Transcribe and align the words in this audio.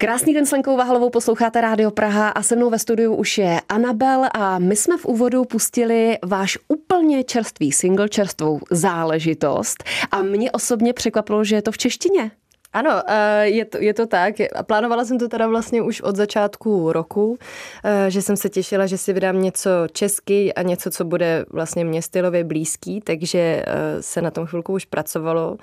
Krásný 0.00 0.34
den 0.34 0.46
s 0.46 0.52
Lenkou 0.52 0.76
Vahalovou 0.76 1.10
posloucháte 1.10 1.60
Rádio 1.60 1.90
Praha 1.90 2.28
a 2.28 2.42
se 2.42 2.56
mnou 2.56 2.70
ve 2.70 2.78
studiu 2.78 3.14
už 3.14 3.38
je 3.38 3.60
Anabel 3.68 4.24
a 4.34 4.58
my 4.58 4.76
jsme 4.76 4.96
v 4.96 5.06
úvodu 5.06 5.44
pustili 5.44 6.18
váš 6.24 6.58
úplně 6.68 7.24
čerstvý 7.24 7.72
single, 7.72 8.08
čerstvou 8.08 8.60
záležitost 8.70 9.84
a 10.10 10.22
mě 10.22 10.50
osobně 10.50 10.92
překvapilo, 10.92 11.44
že 11.44 11.56
je 11.56 11.62
to 11.62 11.72
v 11.72 11.78
češtině. 11.78 12.30
Ano, 12.72 13.02
eh, 13.06 13.48
je 13.48 13.64
to, 13.64 13.78
je 13.78 13.94
to 13.94 14.06
tak. 14.06 14.34
Plánovala 14.66 15.04
jsem 15.04 15.18
to 15.18 15.28
teda 15.28 15.46
vlastně 15.46 15.82
už 15.82 16.00
od 16.00 16.16
začátku 16.16 16.92
roku, 16.92 17.38
eh, 17.84 18.10
že 18.10 18.22
jsem 18.22 18.36
se 18.36 18.48
těšila, 18.48 18.86
že 18.86 18.98
si 18.98 19.12
vydám 19.12 19.42
něco 19.42 19.70
česky 19.92 20.54
a 20.54 20.62
něco, 20.62 20.90
co 20.90 21.04
bude 21.04 21.44
vlastně 21.50 21.84
mě 21.84 22.02
stylově 22.02 22.44
blízký, 22.44 23.00
takže 23.00 23.38
eh, 23.38 24.02
se 24.02 24.22
na 24.22 24.30
tom 24.30 24.46
chvilku 24.46 24.72
už 24.72 24.84
pracovalo. 24.84 25.56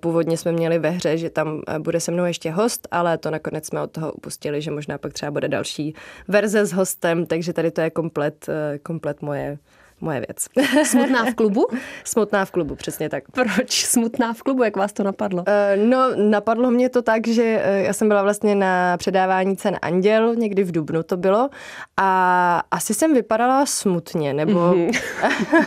Původně 0.00 0.36
jsme 0.36 0.52
měli 0.52 0.78
ve 0.78 0.90
hře, 0.90 1.18
že 1.18 1.30
tam 1.30 1.62
bude 1.78 2.00
se 2.00 2.12
mnou 2.12 2.24
ještě 2.24 2.50
host, 2.50 2.88
ale 2.90 3.18
to 3.18 3.30
nakonec 3.30 3.66
jsme 3.66 3.82
od 3.82 3.90
toho 3.90 4.12
upustili, 4.12 4.62
že 4.62 4.70
možná 4.70 4.98
pak 4.98 5.12
třeba 5.12 5.30
bude 5.30 5.48
další 5.48 5.94
verze 6.28 6.66
s 6.66 6.72
hostem, 6.72 7.26
takže 7.26 7.52
tady 7.52 7.70
to 7.70 7.80
je 7.80 7.90
komplet, 7.90 8.46
komplet 8.82 9.22
moje 9.22 9.58
moje 10.00 10.20
věc. 10.20 10.46
Smutná 10.90 11.24
v 11.24 11.34
klubu? 11.34 11.66
Smutná 12.04 12.44
v 12.44 12.50
klubu, 12.50 12.74
přesně 12.74 13.08
tak. 13.08 13.24
Proč 13.30 13.84
smutná 13.84 14.32
v 14.32 14.42
klubu? 14.42 14.62
Jak 14.62 14.76
vás 14.76 14.92
to 14.92 15.02
napadlo? 15.02 15.44
Uh, 15.48 15.84
no, 15.84 16.16
napadlo 16.16 16.70
mě 16.70 16.88
to 16.88 17.02
tak, 17.02 17.26
že 17.26 17.62
uh, 17.68 17.84
já 17.84 17.92
jsem 17.92 18.08
byla 18.08 18.22
vlastně 18.22 18.54
na 18.54 18.96
předávání 18.96 19.56
cen 19.56 19.76
Anděl, 19.82 20.34
někdy 20.34 20.64
v 20.64 20.72
Dubnu 20.72 21.02
to 21.02 21.16
bylo 21.16 21.48
a 21.96 22.62
asi 22.70 22.94
jsem 22.94 23.14
vypadala 23.14 23.66
smutně, 23.66 24.34
nebo 24.34 24.60
mm-hmm. 24.60 24.92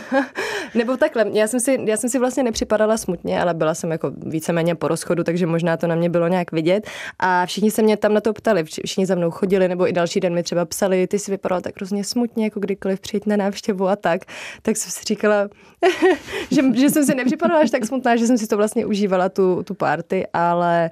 nebo 0.74 0.96
takhle. 0.96 1.26
Já 1.32 1.46
jsem, 1.46 1.60
si, 1.60 1.78
já 1.84 1.96
jsem 1.96 2.10
si 2.10 2.18
vlastně 2.18 2.42
nepřipadala 2.42 2.96
smutně, 2.96 3.42
ale 3.42 3.54
byla 3.54 3.74
jsem 3.74 3.90
jako 3.90 4.12
víceméně 4.16 4.74
po 4.74 4.88
rozchodu, 4.88 5.24
takže 5.24 5.46
možná 5.46 5.76
to 5.76 5.86
na 5.86 5.94
mě 5.94 6.10
bylo 6.10 6.28
nějak 6.28 6.52
vidět 6.52 6.86
a 7.18 7.46
všichni 7.46 7.70
se 7.70 7.82
mě 7.82 7.96
tam 7.96 8.14
na 8.14 8.20
to 8.20 8.32
ptali, 8.32 8.64
všichni 8.64 9.06
za 9.06 9.14
mnou 9.14 9.30
chodili, 9.30 9.68
nebo 9.68 9.88
i 9.88 9.92
další 9.92 10.20
den 10.20 10.34
mi 10.34 10.42
třeba 10.42 10.64
psali, 10.64 11.06
ty 11.06 11.18
si 11.18 11.30
vypadala 11.30 11.60
tak 11.60 11.76
hrozně 11.76 12.04
smutně, 12.04 12.44
jako 12.44 12.60
kdykoliv 12.60 13.00
přijít 13.00 13.26
na 13.26 13.36
návštěvu 13.36 13.88
a 13.88 13.96
tak 13.96 14.19
tak, 14.20 14.34
tak 14.62 14.76
jsem 14.76 14.90
si 14.90 15.00
říkala, 15.04 15.48
že, 16.50 16.62
že 16.74 16.90
jsem 16.90 17.04
si 17.04 17.14
nepřipadala 17.14 17.60
až 17.60 17.70
tak 17.70 17.86
smutná, 17.86 18.16
že 18.16 18.26
jsem 18.26 18.38
si 18.38 18.46
to 18.46 18.56
vlastně 18.56 18.86
užívala, 18.86 19.28
tu, 19.28 19.62
tu 19.62 19.74
party, 19.74 20.26
ale 20.32 20.90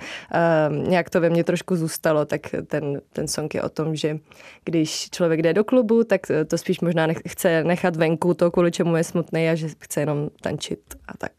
um, 0.70 0.90
nějak 0.90 1.10
to 1.10 1.20
ve 1.20 1.30
mně 1.30 1.44
trošku 1.44 1.76
zůstalo, 1.76 2.24
tak 2.24 2.40
ten, 2.66 3.00
ten 3.12 3.28
song 3.28 3.54
je 3.54 3.62
o 3.62 3.68
tom, 3.68 3.96
že 3.96 4.18
když 4.64 5.10
člověk 5.10 5.42
jde 5.42 5.54
do 5.54 5.64
klubu, 5.64 6.04
tak 6.04 6.20
to 6.46 6.58
spíš 6.58 6.80
možná 6.80 7.06
nech, 7.06 7.18
chce 7.28 7.64
nechat 7.64 7.96
venku 7.96 8.34
to, 8.34 8.50
kvůli 8.50 8.70
čemu 8.70 8.96
je 8.96 9.04
smutný 9.04 9.48
a 9.48 9.54
že 9.54 9.68
chce 9.80 10.00
jenom 10.00 10.28
tančit 10.40 10.80
a 11.08 11.16
tak. 11.16 11.32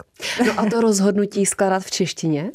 No 0.45 0.53
a 0.59 0.69
to 0.69 0.81
rozhodnutí 0.81 1.45
skládat 1.45 1.83
v 1.83 1.91
češtině? 1.91 2.51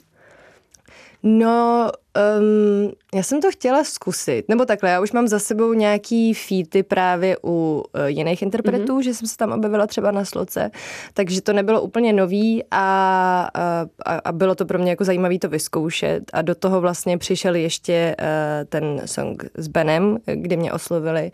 No, 1.27 1.91
um, 2.39 2.93
já 3.15 3.23
jsem 3.23 3.41
to 3.41 3.51
chtěla 3.51 3.85
zkusit, 3.85 4.49
nebo 4.49 4.65
takhle, 4.65 4.91
já 4.91 5.01
už 5.01 5.13
mám 5.13 5.29
za 5.29 5.39
sebou 5.39 5.73
nějaký 5.73 6.35
featy 6.35 6.83
právě 6.83 7.37
u 7.45 7.85
uh, 7.95 8.05
jiných 8.07 8.43
interpretů, 8.43 8.99
mm-hmm. 8.99 9.03
že 9.03 9.15
jsem 9.15 9.29
se 9.29 9.37
tam 9.37 9.53
objevila 9.53 9.87
třeba 9.87 10.11
na 10.11 10.25
sloce, 10.25 10.71
takže 11.15 11.43
to 11.43 11.53
nebylo 11.53 11.83
úplně 11.83 12.13
nový 12.13 12.65
a, 12.71 13.49
a, 13.55 14.13
a 14.25 14.33
bylo 14.33 14.55
to 14.55 14.67
pro 14.67 14.79
mě 14.79 14.91
jako 14.91 15.05
zajímavé 15.05 15.39
to 15.39 15.49
vyzkoušet. 15.49 16.23
A 16.33 16.43
do 16.43 16.55
toho 16.55 16.81
vlastně 16.81 17.19
přišel 17.19 17.55
ještě 17.55 18.17
uh, 18.21 18.27
ten 18.69 19.03
song 19.05 19.45
s 19.55 19.69
Benem, 19.69 20.19
kdy 20.27 20.57
mě 20.57 20.73
oslovili 20.73 21.31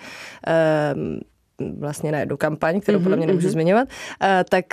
um, 0.95 1.21
vlastně 1.79 2.13
na 2.13 2.19
jednu 2.19 2.37
kampaň, 2.37 2.81
kterou 2.81 3.01
podle 3.01 3.17
mě 3.17 3.27
nemůžu 3.27 3.49
mm-hmm. 3.49 3.53
zmiňovat, 3.53 3.89
tak, 4.49 4.65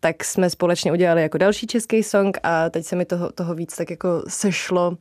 tak 0.00 0.24
jsme 0.24 0.50
společně 0.50 0.92
udělali 0.92 1.22
jako 1.22 1.38
další 1.38 1.66
český 1.66 2.02
song 2.02 2.38
a 2.42 2.70
teď 2.70 2.86
se 2.86 2.96
mi 2.96 3.04
toho, 3.04 3.32
toho 3.32 3.54
víc 3.54 3.76
tak 3.76 3.90
jako 3.90 4.22
sešlo 4.28 4.96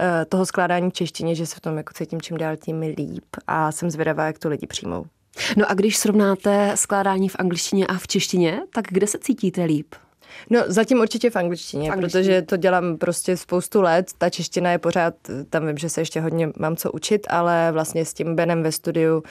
e, 0.00 0.24
toho 0.24 0.46
skládání 0.46 0.90
v 0.90 0.92
češtině, 0.92 1.34
že 1.34 1.46
se 1.46 1.56
v 1.56 1.60
tom 1.60 1.76
jako 1.76 1.92
cítím 1.94 2.20
čím 2.20 2.36
dál 2.36 2.56
tím 2.56 2.80
líp 2.80 3.24
a 3.46 3.72
jsem 3.72 3.90
zvědavá, 3.90 4.26
jak 4.26 4.38
to 4.38 4.48
lidi 4.48 4.66
přijmou. 4.66 5.04
No 5.56 5.70
a 5.70 5.74
když 5.74 5.96
srovnáte 5.96 6.72
skládání 6.74 7.28
v 7.28 7.36
angličtině 7.38 7.86
a 7.86 7.94
v 7.94 8.06
češtině, 8.06 8.60
tak 8.74 8.84
kde 8.88 9.06
se 9.06 9.18
cítíte 9.18 9.64
líp? 9.64 9.94
No 10.50 10.60
zatím 10.66 11.00
určitě 11.00 11.30
v 11.30 11.36
angličtině, 11.36 11.90
v 11.90 11.92
angličtině, 11.92 12.22
protože 12.22 12.42
to 12.42 12.56
dělám 12.56 12.98
prostě 12.98 13.36
spoustu 13.36 13.80
let. 13.80 14.10
Ta 14.18 14.30
čeština 14.30 14.72
je 14.72 14.78
pořád, 14.78 15.14
tam 15.50 15.66
vím, 15.66 15.78
že 15.78 15.88
se 15.88 16.00
ještě 16.00 16.20
hodně 16.20 16.50
mám 16.58 16.76
co 16.76 16.92
učit, 16.92 17.26
ale 17.30 17.72
vlastně 17.72 18.04
s 18.04 18.14
tím 18.14 18.36
Benem 18.36 18.62
ve 18.62 18.72
studiu 18.72 19.16
uh, 19.16 19.22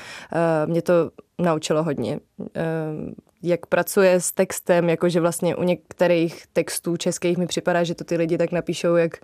mě 0.65 0.81
to 0.81 0.93
naučilo 1.39 1.83
hodně. 1.83 2.19
Uh, 2.37 2.47
jak 3.43 3.65
pracuje 3.65 4.19
s 4.19 4.31
textem, 4.31 4.89
jakože 4.89 5.19
vlastně 5.19 5.55
u 5.55 5.63
některých 5.63 6.43
textů 6.53 6.97
českých 6.97 7.37
mi 7.37 7.47
připadá, 7.47 7.83
že 7.83 7.95
to 7.95 8.03
ty 8.03 8.17
lidi 8.17 8.37
tak 8.37 8.51
napíšou, 8.51 8.95
jak, 8.95 9.17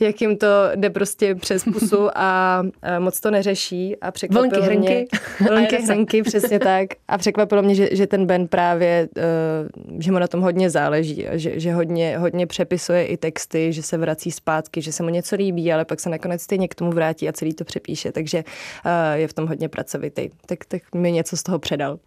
jak 0.00 0.20
jim 0.20 0.36
to 0.36 0.46
jde 0.74 0.90
prostě 0.90 1.34
přes 1.34 1.64
pusu 1.64 2.08
a, 2.14 2.62
a 2.82 2.98
moc 2.98 3.20
to 3.20 3.30
neřeší 3.30 3.96
a 3.96 4.10
překvapilo 4.10 4.62
Vlnky, 4.62 4.78
mě... 4.78 4.88
hrnky. 4.88 5.08
Vlnky, 5.48 5.76
hrnky, 5.76 6.22
přesně 6.22 6.58
tak. 6.58 6.88
A 7.08 7.18
překvapilo 7.18 7.62
mě, 7.62 7.74
že, 7.74 7.88
že 7.92 8.06
ten 8.06 8.26
Ben 8.26 8.48
právě, 8.48 9.08
uh, 9.16 10.00
že 10.00 10.12
mu 10.12 10.18
na 10.18 10.28
tom 10.28 10.40
hodně 10.40 10.70
záleží, 10.70 11.26
že, 11.32 11.60
že 11.60 11.72
hodně, 11.72 12.18
hodně 12.18 12.46
přepisuje 12.46 13.06
i 13.06 13.16
texty, 13.16 13.72
že 13.72 13.82
se 13.82 13.98
vrací 13.98 14.30
zpátky, 14.30 14.82
že 14.82 14.92
se 14.92 15.02
mu 15.02 15.08
něco 15.08 15.36
líbí, 15.36 15.72
ale 15.72 15.84
pak 15.84 16.00
se 16.00 16.10
nakonec 16.10 16.42
stejně 16.42 16.68
k 16.68 16.74
tomu 16.74 16.90
vrátí 16.90 17.28
a 17.28 17.32
celý 17.32 17.54
to 17.54 17.64
přepíše, 17.64 18.12
takže 18.12 18.44
uh, 18.84 18.92
je 19.14 19.28
v 19.28 19.32
tom 19.32 19.46
hodně 19.46 19.68
pracovitý. 19.68 20.30
Tak, 20.46 20.64
tak 20.64 20.82
mi 20.94 21.12
něco 21.12 21.36
z 21.36 21.42
toho 21.42 21.58
předal. 21.58 21.98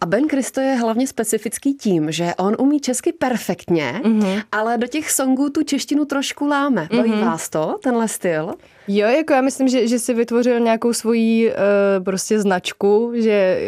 A 0.00 0.06
Ben 0.06 0.26
Kristo 0.28 0.60
je 0.60 0.74
hlavně 0.74 1.06
specifický 1.06 1.74
tím, 1.74 2.12
že 2.12 2.34
on 2.38 2.56
umí 2.58 2.80
česky 2.80 3.12
perfektně, 3.12 4.00
mm-hmm. 4.04 4.42
ale 4.52 4.78
do 4.78 4.86
těch 4.86 5.10
songů 5.10 5.50
tu 5.50 5.62
češtinu 5.62 6.04
trošku 6.04 6.46
láme. 6.46 6.88
Mm-hmm. 6.90 7.24
vás 7.24 7.48
to, 7.48 7.78
tenhle 7.82 8.08
styl? 8.08 8.54
Jo, 8.88 9.08
jako 9.08 9.32
já 9.32 9.40
myslím, 9.40 9.68
že, 9.68 9.88
že 9.88 9.98
si 9.98 10.14
vytvořil 10.14 10.60
nějakou 10.60 10.92
svoji 10.92 11.50
uh, 11.50 11.54
prostě 12.04 12.40
značku, 12.40 13.12
že 13.14 13.60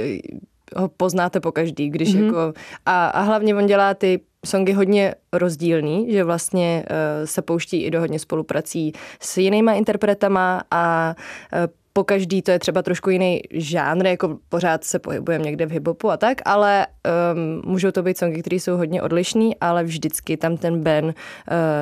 ho 0.77 0.89
poznáte 0.89 1.41
po 1.41 1.53
každý, 1.53 1.91
když 1.91 2.15
mm-hmm. 2.15 2.25
jako... 2.25 2.55
A, 2.87 3.07
a 3.07 3.21
hlavně 3.21 3.55
on 3.55 3.67
dělá 3.67 3.95
ty 3.95 4.21
songy 4.47 4.73
hodně 4.73 5.15
rozdílný, 5.33 6.13
že 6.13 6.25
vlastně 6.25 6.85
uh, 6.91 7.27
se 7.27 7.43
pouští 7.43 7.83
i 7.83 7.91
do 7.91 8.01
hodně 8.01 8.19
spoluprací 8.19 8.93
s 9.21 9.37
jinýma 9.37 9.73
interpretama 9.73 10.63
a 10.71 11.15
uh, 11.53 11.59
po 11.99 12.05
každý 12.05 12.43
to 12.43 12.51
je 12.51 12.59
třeba 12.59 12.83
trošku 12.83 13.11
jiný 13.11 13.41
žánr, 13.51 14.07
jako 14.07 14.39
pořád 14.49 14.85
se 14.85 14.99
pohybujeme 14.99 15.45
někde 15.45 15.67
v 15.67 15.71
hiphopu 15.71 16.11
a 16.11 16.17
tak, 16.17 16.39
ale 16.45 16.87
um, 17.35 17.73
můžou 17.73 17.91
to 17.91 18.03
být 18.03 18.19
songy, 18.19 18.41
které 18.41 18.57
jsou 18.57 18.77
hodně 18.77 19.03
odlišný, 19.03 19.57
ale 19.61 19.85
vždycky 19.85 20.37
tam 20.37 20.57
ten 20.57 20.81
Ben 20.81 21.05
uh, 21.05 21.13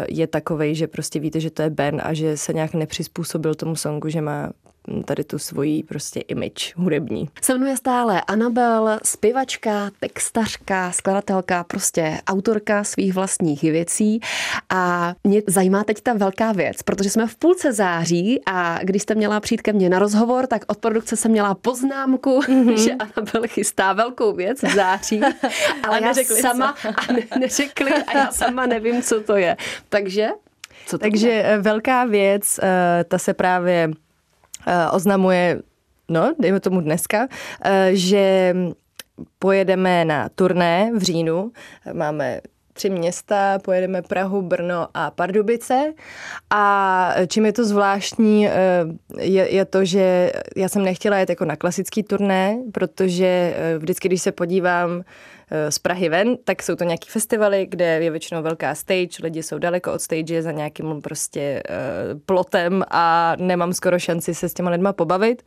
je 0.08 0.26
takovej, 0.26 0.74
že 0.74 0.86
prostě 0.86 1.20
víte, 1.20 1.40
že 1.40 1.50
to 1.50 1.62
je 1.62 1.70
Ben 1.70 2.00
a 2.04 2.14
že 2.14 2.36
se 2.36 2.52
nějak 2.52 2.74
nepřizpůsobil 2.74 3.54
tomu 3.54 3.76
songu, 3.76 4.08
že 4.08 4.20
má 4.20 4.50
tady 5.04 5.24
tu 5.24 5.38
svoji 5.38 5.82
prostě 5.82 6.20
image 6.20 6.74
hudební. 6.76 7.28
Se 7.42 7.58
mnou 7.58 7.66
je 7.66 7.76
stále 7.76 8.20
Anabel, 8.20 8.98
zpěvačka, 9.04 9.90
textařka, 10.00 10.92
skladatelka, 10.92 11.64
prostě 11.64 12.18
autorka 12.26 12.84
svých 12.84 13.14
vlastních 13.14 13.62
věcí 13.62 14.20
a 14.68 15.14
mě 15.24 15.42
zajímá 15.46 15.84
teď 15.84 16.00
ta 16.00 16.12
velká 16.12 16.52
věc, 16.52 16.82
protože 16.82 17.10
jsme 17.10 17.26
v 17.26 17.36
půlce 17.36 17.72
září 17.72 18.40
a 18.46 18.78
když 18.82 19.02
jste 19.02 19.14
měla 19.14 19.40
přijít 19.40 19.62
ke 19.62 19.72
mně 19.72 19.88
na 19.88 19.98
rozhovor, 19.98 20.46
tak 20.46 20.62
od 20.66 20.78
produkce 20.78 21.16
jsem 21.16 21.30
měla 21.30 21.54
poznámku, 21.54 22.40
mm-hmm. 22.40 22.74
že 22.84 22.92
Anabel 22.92 23.42
chystá 23.46 23.92
velkou 23.92 24.32
věc 24.32 24.62
v 24.62 24.74
září, 24.74 25.20
ale 25.82 26.02
já 26.02 26.14
sama 26.14 26.74
a 27.08 27.12
ne, 27.12 27.20
neřekli 27.38 27.92
a 27.92 28.18
já 28.18 28.32
sama 28.32 28.66
nevím, 28.66 29.02
co 29.02 29.20
to 29.20 29.36
je. 29.36 29.56
Takže 29.88 30.28
co 30.86 30.98
to 30.98 31.02
Takže 31.02 31.28
je? 31.28 31.42
Eh, 31.44 31.58
velká 31.58 32.04
věc, 32.04 32.60
eh, 32.62 33.04
ta 33.04 33.18
se 33.18 33.34
právě 33.34 33.90
oznamuje, 34.92 35.62
no, 36.08 36.34
dejme 36.38 36.60
tomu 36.60 36.80
dneska, 36.80 37.28
eh, 37.62 37.90
že 37.94 38.54
pojedeme 39.38 40.04
na 40.04 40.28
turné 40.28 40.90
v 40.94 41.02
říjnu. 41.02 41.52
Máme 41.92 42.40
tři 42.76 42.90
města, 42.90 43.58
pojedeme 43.58 44.02
Prahu, 44.02 44.42
Brno 44.42 44.88
a 44.94 45.10
Pardubice. 45.10 45.92
A 46.50 47.14
čím 47.26 47.46
je 47.46 47.52
to 47.52 47.64
zvláštní, 47.64 48.48
eh, 48.48 48.52
je, 49.18 49.54
je 49.54 49.64
to, 49.64 49.84
že 49.84 50.32
já 50.56 50.68
jsem 50.68 50.84
nechtěla 50.84 51.18
jet 51.18 51.30
jako 51.30 51.44
na 51.44 51.56
klasický 51.56 52.02
turné, 52.02 52.58
protože 52.72 53.56
vždycky, 53.78 54.08
když 54.08 54.22
se 54.22 54.32
podívám 54.32 55.02
Eh, 55.50 55.70
z 55.70 55.78
Prahy 55.78 56.08
ven, 56.08 56.36
tak 56.44 56.62
jsou 56.62 56.76
to 56.76 56.84
nějaký 56.84 57.10
festivaly, 57.10 57.66
kde 57.66 57.84
je 57.84 58.10
většinou 58.10 58.42
velká 58.42 58.74
stage, 58.74 59.22
lidi 59.22 59.42
jsou 59.42 59.58
daleko 59.58 59.92
od 59.92 60.00
stage 60.00 60.42
za 60.42 60.52
nějakým 60.52 61.02
prostě 61.02 61.62
plotem 62.26 62.84
a 62.90 63.36
nemám 63.38 63.72
skoro 63.72 63.98
šanci 63.98 64.34
se 64.34 64.48
s 64.48 64.54
těma 64.54 64.70
lidma 64.70 64.92
pobavit. 64.92 65.42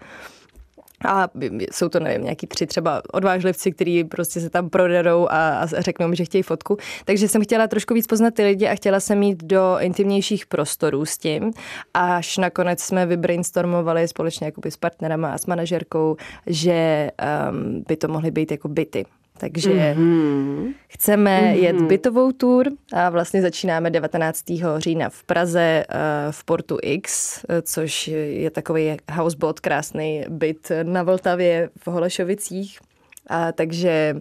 A 1.05 1.27
jsou 1.71 1.89
to, 1.89 1.99
nevím, 1.99 2.23
nějaký 2.23 2.47
tři 2.47 2.67
třeba 2.67 3.01
odvážlivci, 3.13 3.71
kteří 3.71 4.03
prostě 4.03 4.39
se 4.39 4.49
tam 4.49 4.69
proderou 4.69 5.27
a, 5.29 5.59
a 5.59 5.65
řeknou 5.65 6.07
mi, 6.07 6.15
že 6.15 6.25
chtějí 6.25 6.43
fotku. 6.43 6.77
Takže 7.05 7.27
jsem 7.27 7.43
chtěla 7.43 7.67
trošku 7.67 7.93
víc 7.93 8.07
poznat 8.07 8.33
ty 8.33 8.43
lidi 8.43 8.67
a 8.67 8.75
chtěla 8.75 8.99
jsem 8.99 9.23
jít 9.23 9.43
do 9.43 9.77
intimnějších 9.79 10.45
prostorů 10.45 11.05
s 11.05 11.17
tím. 11.17 11.51
Až 11.93 12.37
nakonec 12.37 12.83
jsme 12.83 13.05
vybrainstormovali 13.05 14.07
společně 14.07 14.45
jakoby 14.45 14.71
s 14.71 14.77
partnerama 14.77 15.33
a 15.33 15.37
s 15.37 15.45
manažerkou, 15.45 16.15
že 16.47 17.11
um, 17.51 17.83
by 17.87 17.95
to 17.95 18.07
mohly 18.07 18.31
být 18.31 18.51
jako 18.51 18.67
byty 18.67 19.05
Takže 19.39 19.69
mm-hmm. 19.69 20.73
chceme 20.87 21.41
mm-hmm. 21.41 21.63
jet 21.63 21.81
bytovou 21.81 22.31
tour 22.31 22.67
a 22.93 23.09
vlastně 23.09 23.41
začínáme 23.41 23.89
19. 23.89 24.43
října 24.77 25.09
v 25.09 25.23
Praze 25.23 25.85
v 26.31 26.43
Portu 26.45 26.77
X, 26.81 27.39
což 27.61 28.07
je 28.07 28.51
takový 28.51 28.97
houseboat, 29.11 29.59
krásný 29.59 30.23
byt 30.29 30.71
na 30.83 31.03
Vltavě 31.03 31.69
v 31.79 31.87
Holešovicích. 31.87 32.79
A 33.27 33.51
takže 33.51 34.15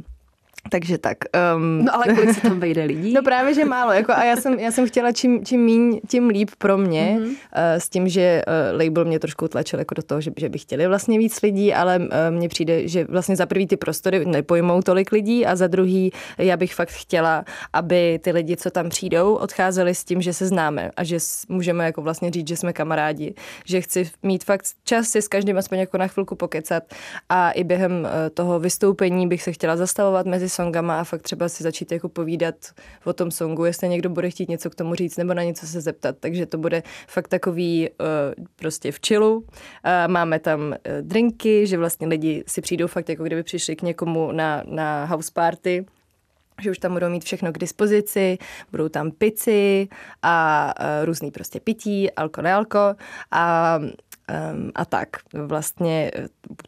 takže 0.71 0.99
tak. 0.99 1.19
Um, 1.57 1.85
no 1.85 1.95
ale 1.95 2.15
kolik 2.15 2.35
se 2.35 2.41
tam 2.41 2.61
vejde 2.65 2.85
lidí? 2.85 3.13
No 3.13 3.23
právě, 3.23 3.55
že 3.55 3.65
málo. 3.65 3.93
Jako, 3.93 4.13
a 4.13 4.25
já 4.25 4.37
jsem, 4.37 4.59
já 4.59 4.71
jsem 4.71 4.87
chtěla 4.87 5.13
čím, 5.13 5.45
čím 5.45 5.61
míň, 5.61 6.01
tím 6.09 6.29
líp 6.29 6.51
pro 6.59 6.79
mě. 6.79 7.17
Mm-hmm. 7.21 7.27
Uh, 7.27 7.35
s 7.55 7.89
tím, 7.89 8.09
že 8.09 8.43
uh, 8.47 8.81
label 8.81 9.05
mě 9.05 9.19
trošku 9.19 9.49
tlačil 9.49 9.79
jako 9.79 9.95
do 9.95 10.03
toho, 10.03 10.21
že, 10.21 10.31
že 10.37 10.49
by 10.49 10.59
chtěli 10.59 10.87
vlastně 10.87 11.19
víc 11.19 11.43
lidí, 11.43 11.75
ale 11.75 11.99
uh, 11.99 12.07
mně 12.31 12.49
přijde, 12.49 12.89
že 12.89 13.05
vlastně 13.05 13.37
za 13.37 13.47
prvý 13.47 13.67
ty 13.67 13.77
prostory 13.77 14.25
nepojmou 14.25 14.83
tolik 14.83 15.13
lidí 15.13 15.47
a 15.47 15.57
za 15.57 15.67
druhý 15.67 16.13
já 16.39 16.57
bych 16.57 16.75
fakt 16.75 16.91
chtěla, 16.91 17.45
aby 17.73 18.21
ty 18.23 18.31
lidi, 18.33 18.57
co 18.57 18.71
tam 18.71 18.89
přijdou, 18.89 19.35
odcházeli 19.35 19.95
s 19.95 20.05
tím, 20.05 20.23
že 20.23 20.33
se 20.33 20.47
známe 20.47 20.91
a 20.97 21.05
že 21.05 21.19
můžeme 21.49 21.85
jako 21.85 22.03
vlastně 22.03 22.31
říct, 22.31 22.49
že 22.49 22.57
jsme 22.57 22.73
kamarádi. 22.73 23.35
Že 23.65 23.81
chci 23.81 24.11
mít 24.23 24.45
fakt 24.45 24.65
čas 24.85 25.09
si 25.09 25.23
s 25.23 25.29
každým 25.29 25.59
aspoň 25.59 25.79
jako 25.79 25.99
na 25.99 26.07
chvilku 26.07 26.35
pokecat 26.35 26.83
a 27.29 27.51
i 27.51 27.65
během 27.65 27.93
uh, 27.93 28.09
toho 28.35 28.61
vystoupení 28.61 29.29
bych 29.29 29.43
se 29.43 29.53
chtěla 29.53 29.77
zastavovat 29.77 30.27
mezi 30.27 30.48
songama 30.49 31.01
a 31.01 31.05
fakt 31.05 31.23
třeba 31.23 31.49
si 31.49 31.63
začít 31.63 31.93
jako 31.93 32.09
povídat 32.09 32.55
o 33.05 33.13
tom 33.13 33.31
songu, 33.31 33.65
jestli 33.65 33.89
někdo 33.89 34.11
bude 34.11 34.31
chtít 34.31 34.49
něco 34.49 34.71
k 34.71 34.75
tomu 34.75 34.95
říct 34.95 35.17
nebo 35.17 35.35
na 35.35 35.43
něco 35.43 35.67
se 35.67 35.81
zeptat. 35.81 36.17
Takže 36.21 36.47
to 36.47 36.59
bude 36.59 36.83
fakt 37.09 37.29
takový 37.29 37.89
uh, 37.91 38.45
prostě 38.57 38.93
v 38.93 38.99
chillu. 39.07 39.37
Uh, 39.37 39.45
máme 40.07 40.39
tam 40.39 40.61
uh, 40.61 40.75
drinky, 41.01 41.67
že 41.67 41.79
vlastně 41.79 42.07
lidi 42.07 42.45
si 42.47 42.61
přijdou 42.61 42.87
fakt 42.87 43.09
jako 43.09 43.25
kdyby 43.25 43.43
přišli 43.43 43.77
k 43.77 43.83
někomu 43.83 44.33
na, 44.33 44.63
na 44.67 45.05
house 45.05 45.31
party 45.35 45.87
že 46.63 46.71
už 46.71 46.79
tam 46.79 46.93
budou 46.93 47.09
mít 47.09 47.25
všechno 47.25 47.53
k 47.53 47.59
dispozici, 47.59 48.39
budou 48.71 48.89
tam 48.89 49.11
pici 49.11 49.89
a 50.23 50.75
uh, 50.81 51.05
různý 51.05 51.31
prostě 51.31 51.61
pití, 51.61 52.11
alko, 52.11 52.43
nealko 52.43 52.95
a 53.31 53.79
um, 54.53 54.71
a 54.75 54.85
tak. 54.85 55.09
Vlastně 55.33 56.11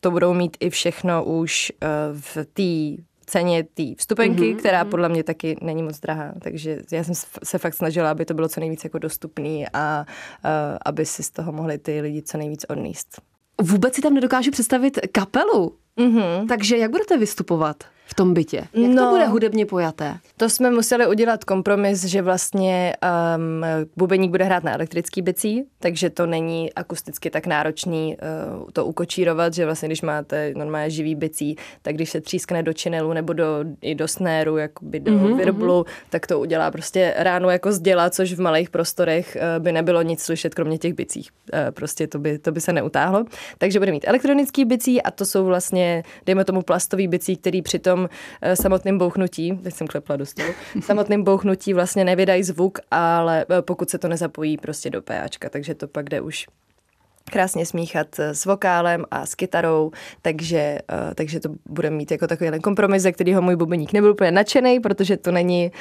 to 0.00 0.10
budou 0.10 0.34
mít 0.34 0.56
i 0.60 0.70
všechno 0.70 1.24
už 1.24 1.72
uh, 1.82 1.88
v 2.20 2.36
té 2.44 3.02
ceně 3.30 3.64
té 3.64 3.82
vstupenky, 3.96 4.42
mm-hmm. 4.42 4.56
která 4.56 4.82
mhm. 4.82 4.90
podle 4.90 5.08
mě 5.08 5.24
taky 5.24 5.56
není 5.62 5.82
moc 5.82 6.00
drahá. 6.00 6.32
Takže 6.42 6.78
já 6.92 7.04
jsem 7.04 7.14
se 7.44 7.58
fakt 7.58 7.74
snažila, 7.74 8.10
aby 8.10 8.24
to 8.24 8.34
bylo 8.34 8.48
co 8.48 8.60
nejvíc 8.60 8.84
jako 8.84 8.98
dostupný 8.98 9.66
a 9.72 10.06
uh, 10.44 10.50
aby 10.84 11.06
si 11.06 11.22
z 11.22 11.30
toho 11.30 11.52
mohli 11.52 11.78
ty 11.78 12.00
lidi 12.00 12.22
co 12.22 12.38
nejvíc 12.38 12.64
odníst. 12.68 13.20
Vůbec 13.60 13.94
si 13.94 14.02
tam 14.02 14.14
nedokážu 14.14 14.50
představit 14.50 14.98
kapelu. 15.12 15.76
Mm-hmm. 15.98 16.48
Takže 16.48 16.76
jak 16.76 16.90
budete 16.90 17.18
vystupovat? 17.18 17.84
V 18.10 18.14
tom 18.14 18.34
bytě? 18.34 18.56
Jak 18.74 18.90
no, 18.90 19.04
to 19.04 19.10
bude 19.10 19.26
hudebně 19.26 19.66
pojaté? 19.66 20.16
To 20.36 20.48
jsme 20.48 20.70
museli 20.70 21.06
udělat 21.06 21.44
kompromis, 21.44 22.04
že 22.04 22.22
vlastně 22.22 22.96
um, 23.36 23.64
bubeník 23.96 24.30
bude 24.30 24.44
hrát 24.44 24.64
na 24.64 24.74
elektrický 24.74 25.22
bicí, 25.22 25.64
takže 25.78 26.10
to 26.10 26.26
není 26.26 26.74
akusticky 26.74 27.30
tak 27.30 27.46
náročný 27.46 28.16
uh, 28.60 28.64
to 28.72 28.86
ukočírovat, 28.86 29.54
že 29.54 29.64
vlastně 29.64 29.88
když 29.88 30.02
máte 30.02 30.52
normálně 30.56 30.90
živý 30.90 31.14
bicí, 31.14 31.56
tak 31.82 31.94
když 31.94 32.10
se 32.10 32.20
třískne 32.20 32.62
do 32.62 32.72
činelu 32.72 33.12
nebo 33.12 33.32
do, 33.32 33.64
i 33.80 33.94
do 33.94 34.08
snéru, 34.08 34.56
jakoby 34.56 35.00
do 35.00 35.12
mm-hmm, 35.12 35.36
virblu, 35.36 35.82
mm-hmm. 35.82 36.10
tak 36.10 36.26
to 36.26 36.40
udělá 36.40 36.70
prostě 36.70 37.14
ráno 37.16 37.50
jako 37.50 37.72
zděla, 37.72 38.10
což 38.10 38.32
v 38.32 38.40
malých 38.40 38.70
prostorech 38.70 39.36
uh, 39.36 39.62
by 39.62 39.72
nebylo 39.72 40.02
nic 40.02 40.22
slyšet, 40.22 40.54
kromě 40.54 40.78
těch 40.78 40.94
bicích. 40.94 41.30
Uh, 41.52 41.58
prostě 41.70 42.06
to 42.06 42.18
by, 42.18 42.38
to 42.38 42.52
by 42.52 42.60
se 42.60 42.72
neutáhlo. 42.72 43.24
Takže 43.58 43.78
bude 43.78 43.92
mít 43.92 44.04
elektronický 44.06 44.64
bicí 44.64 45.02
a 45.02 45.10
to 45.10 45.26
jsou 45.26 45.44
vlastně, 45.44 46.02
dejme 46.26 46.44
tomu 46.44 46.62
plastový 46.62 47.08
bicí, 47.08 47.36
který 47.36 47.62
přitom 47.62 47.99
tom 48.00 48.08
eh, 48.42 48.56
samotným 48.56 48.98
bouchnutí, 48.98 49.56
teď 49.62 49.74
jsem 49.74 49.86
klepla 49.86 50.16
do 50.16 50.26
stolu, 50.26 50.48
samotným 50.80 51.24
bouchnutí 51.24 51.74
vlastně 51.74 52.04
nevydají 52.04 52.42
zvuk, 52.42 52.78
ale 52.90 53.46
eh, 53.50 53.62
pokud 53.62 53.90
se 53.90 53.98
to 53.98 54.08
nezapojí 54.08 54.56
prostě 54.56 54.90
do 54.90 55.02
PAčka, 55.02 55.48
takže 55.48 55.74
to 55.74 55.88
pak 55.88 56.08
jde 56.08 56.20
už 56.20 56.46
krásně 57.30 57.66
smíchat 57.66 58.18
eh, 58.18 58.34
s 58.34 58.44
vokálem 58.44 59.04
a 59.10 59.26
s 59.26 59.34
kytarou, 59.34 59.92
takže, 60.22 60.78
uh, 60.92 61.14
takže 61.14 61.40
to 61.40 61.48
bude 61.68 61.90
mít 61.90 62.10
jako 62.10 62.26
takový 62.26 62.60
kompromis, 62.60 63.02
ze 63.02 63.12
kterého 63.12 63.42
můj 63.42 63.56
bubeník 63.56 63.92
nebyl 63.92 64.10
úplně 64.10 64.30
nadšený, 64.30 64.80
protože 64.80 65.16
to 65.16 65.32
není 65.32 65.72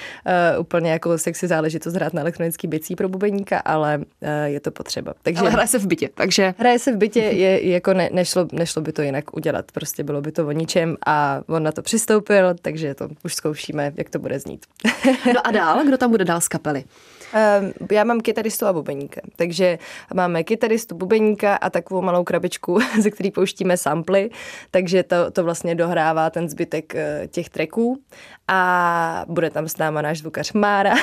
uh, 0.56 0.62
úplně 0.62 0.92
jako 0.92 1.18
sexy 1.18 1.48
záležitost 1.48 1.94
hrát 1.94 2.14
na 2.14 2.22
elektronický 2.22 2.68
bicí 2.68 2.96
pro 2.96 3.10
bubeníka, 3.10 3.60
ale 3.60 3.98
uh, 3.98 4.30
je 4.46 4.60
to 4.60 4.72
potřeba. 4.72 5.14
Takže, 5.22 5.42
ale 5.42 5.50
hraje 5.50 5.68
se 5.68 5.80
v 5.80 5.88
bytě, 5.88 6.10
takže... 6.16 6.54
Hraje 6.58 6.80
se 6.80 6.92
v 6.92 6.98
bytě, 6.98 7.20
je, 7.44 7.70
jako 7.70 7.94
ne, 7.94 8.10
nešlo, 8.14 8.48
nešlo 8.52 8.82
by 8.82 8.92
to 8.92 9.02
jinak 9.02 9.38
udělat, 9.38 9.72
prostě 9.72 10.04
bylo 10.04 10.22
by 10.22 10.32
to 10.32 10.48
o 10.48 10.52
ničem 10.52 10.98
a 11.06 11.42
on 11.48 11.64
na 11.64 11.72
to 11.72 11.82
přistoupil, 11.82 12.56
takže 12.62 12.96
to 12.96 13.10
už 13.24 13.34
zkoušíme, 13.36 13.94
jak 13.96 14.10
to 14.10 14.20
bude 14.20 14.40
znít. 14.40 14.66
no 15.34 15.48
a 15.48 15.52
dál, 15.52 15.86
kdo 15.86 15.98
tam 15.98 16.12
bude 16.12 16.26
dál 16.26 16.42
z 16.42 16.48
kapely? 16.48 16.84
Ehm, 17.34 17.72
já 17.92 18.04
mám 18.04 18.22
kytaristu 18.22 18.66
a 18.66 18.74
bubeníka, 18.74 19.22
takže 19.36 19.78
máme 20.14 20.44
kytaristu, 20.44 20.96
bubeníka 20.96 21.56
a 21.56 21.70
takovou 21.70 22.02
malou 22.02 22.24
krabičku, 22.24 22.80
ze 23.00 23.12
který 23.12 23.32
pouštíme 23.32 23.78
samply, 23.78 24.30
takže 24.72 25.04
to, 25.04 25.32
to 25.32 25.44
vlastně 25.44 25.76
dohrává 25.76 26.30
ten 26.30 26.50
zbytek 26.50 26.96
eh, 26.96 27.28
těch 27.32 27.50
tracků 27.50 28.00
a 28.48 29.26
bude 29.28 29.50
tam 29.50 29.68
s 29.68 29.78
náma 29.78 30.02
náš 30.02 30.20
zvukař 30.20 30.54
Mára, 30.54 30.96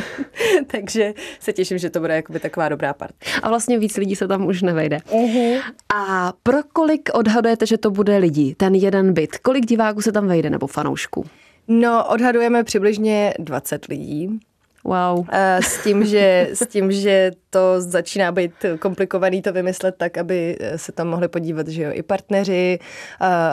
takže 0.66 1.14
se 1.40 1.52
těším, 1.52 1.78
že 1.78 1.90
to 1.90 2.00
bude 2.00 2.14
jakoby 2.14 2.40
taková 2.40 2.68
dobrá 2.68 2.94
part. 2.94 3.14
A 3.42 3.48
vlastně 3.48 3.78
víc 3.78 3.96
lidí 3.96 4.16
se 4.16 4.28
tam 4.28 4.46
už 4.46 4.62
nevejde. 4.62 4.96
Uh-huh. 4.96 5.62
A 5.94 6.32
pro 6.42 6.58
kolik 6.72 7.10
odhadujete, 7.12 7.66
že 7.66 7.78
to 7.78 7.90
bude 7.90 8.16
lidí, 8.16 8.54
ten 8.54 8.74
jeden 8.74 9.12
byt? 9.12 9.38
Kolik 9.38 9.66
diváků 9.66 10.02
se 10.02 10.12
tam 10.12 10.26
vejde 10.28 10.50
nebo 10.50 10.66
fanoušků? 10.66 11.24
No, 11.68 12.08
odhadujeme 12.08 12.64
přibližně 12.64 13.34
20 13.38 13.84
lidí. 13.84 14.40
Wow. 14.88 15.26
S 15.60 15.84
tím, 15.84 16.04
že, 16.06 16.48
s 16.52 16.66
tím, 16.66 16.92
že 16.92 17.30
to 17.50 17.80
začíná 17.80 18.32
být 18.32 18.52
komplikovaný 18.78 19.42
to 19.42 19.52
vymyslet 19.52 19.94
tak, 19.98 20.18
aby 20.18 20.58
se 20.76 20.92
tam 20.92 21.08
mohli 21.08 21.28
podívat, 21.28 21.68
že 21.68 21.82
jo, 21.82 21.90
i 21.92 22.02
partneři, 22.02 22.78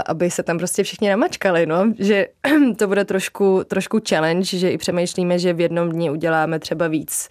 aby 0.06 0.32
se 0.32 0.44
tam 0.44 0.58
prostě 0.58 0.84
všichni 0.84 1.10
namačkali, 1.10 1.66
no, 1.66 1.94
že 2.00 2.28
to 2.78 2.88
bude 2.88 3.06
trošku, 3.06 3.64
trošku 3.68 4.00
challenge, 4.10 4.58
že 4.58 4.72
i 4.72 4.78
přemýšlíme, 4.78 5.40
že 5.40 5.54
v 5.54 5.60
jednom 5.60 5.90
dni 5.90 6.10
uděláme 6.10 6.60
třeba 6.60 6.88
víc 6.88 7.30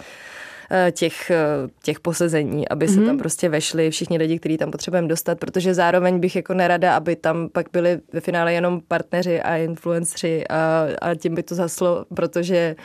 těch, 0.93 1.31
eh, 1.31 1.69
těch 1.83 2.01
posezení, 2.01 2.69
aby 2.69 2.89
se 2.89 3.01
mm-hmm. 3.01 3.07
tam 3.07 3.19
prostě 3.19 3.49
vešli 3.49 3.91
všichni 3.91 4.19
lidi, 4.19 4.39
kteří 4.39 4.57
tam 4.59 4.71
potřebujeme 4.71 5.09
dostat, 5.09 5.39
protože 5.39 5.75
zároveň 5.75 6.21
bych 6.21 6.37
jako 6.37 6.55
nerada, 6.55 6.97
aby 6.97 7.17
tam 7.17 7.49
pak 7.49 7.67
byli 7.73 8.01
ve 8.13 8.21
finále 8.21 8.53
jenom 8.53 8.81
partneři 8.89 9.41
a 9.41 9.57
influenceri 9.57 10.49
a, 10.49 10.87
a 11.01 11.15
tím 11.15 11.35
by 11.35 11.43
to 11.43 11.55
zaslo, 11.55 12.05
protože 12.15 12.77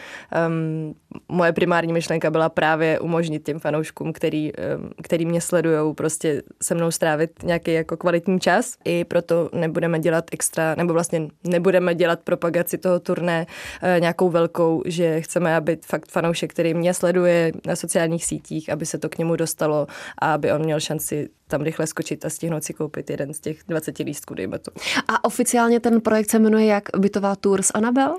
um, 0.47 0.95
moje 1.29 1.51
primární 1.53 1.93
myšlenka 1.93 2.31
byla 2.31 2.49
právě 2.49 2.99
umožnit 2.99 3.43
těm 3.45 3.59
fanouškům, 3.59 4.13
který, 4.13 4.51
um, 4.53 4.89
který 5.03 5.25
mě 5.25 5.41
sledují, 5.41 5.93
prostě 5.95 6.41
se 6.63 6.75
mnou 6.75 6.91
strávit 6.91 7.43
nějaký 7.43 7.73
jako 7.73 7.97
kvalitní 7.97 8.39
čas. 8.39 8.75
I 8.85 9.03
proto 9.03 9.49
nebudeme 9.53 9.99
dělat 9.99 10.25
extra, 10.31 10.75
nebo 10.75 10.93
vlastně 10.93 11.27
nebudeme 11.43 11.95
dělat 11.95 12.19
propagaci 12.23 12.77
toho 12.77 12.99
turné 12.99 13.45
uh, 13.83 13.99
nějakou 13.99 14.29
velkou, 14.29 14.83
že 14.85 15.21
chceme, 15.21 15.55
aby 15.55 15.77
fakt 15.85 16.11
fanoušek, 16.11 16.51
který 16.51 16.73
mě 16.73 16.93
sleduje 16.93 17.51
na 17.69 17.75
sociálních 17.75 18.25
sítích, 18.25 18.69
aby 18.69 18.85
se 18.85 18.97
to 18.97 19.09
k 19.09 19.17
němu 19.17 19.35
dostalo 19.35 19.87
a 20.17 20.33
aby 20.33 20.51
on 20.51 20.63
měl 20.63 20.79
šanci 20.79 21.29
tam 21.49 21.61
rychle 21.61 21.87
skočit 21.87 22.25
a 22.25 22.29
stihnout 22.29 22.63
si 22.63 22.73
koupit 22.73 23.09
jeden 23.09 23.33
z 23.33 23.39
těch 23.39 23.57
20 23.67 23.97
lístků, 23.99 24.33
dejme 24.33 24.59
to. 24.59 24.71
A 25.07 25.23
oficiálně 25.23 25.79
ten 25.79 26.01
projekt 26.01 26.29
se 26.29 26.39
jmenuje 26.39 26.65
jak 26.65 26.83
Bytová 26.97 27.35
tour 27.35 27.61
s 27.61 27.71
Anabel? 27.73 28.17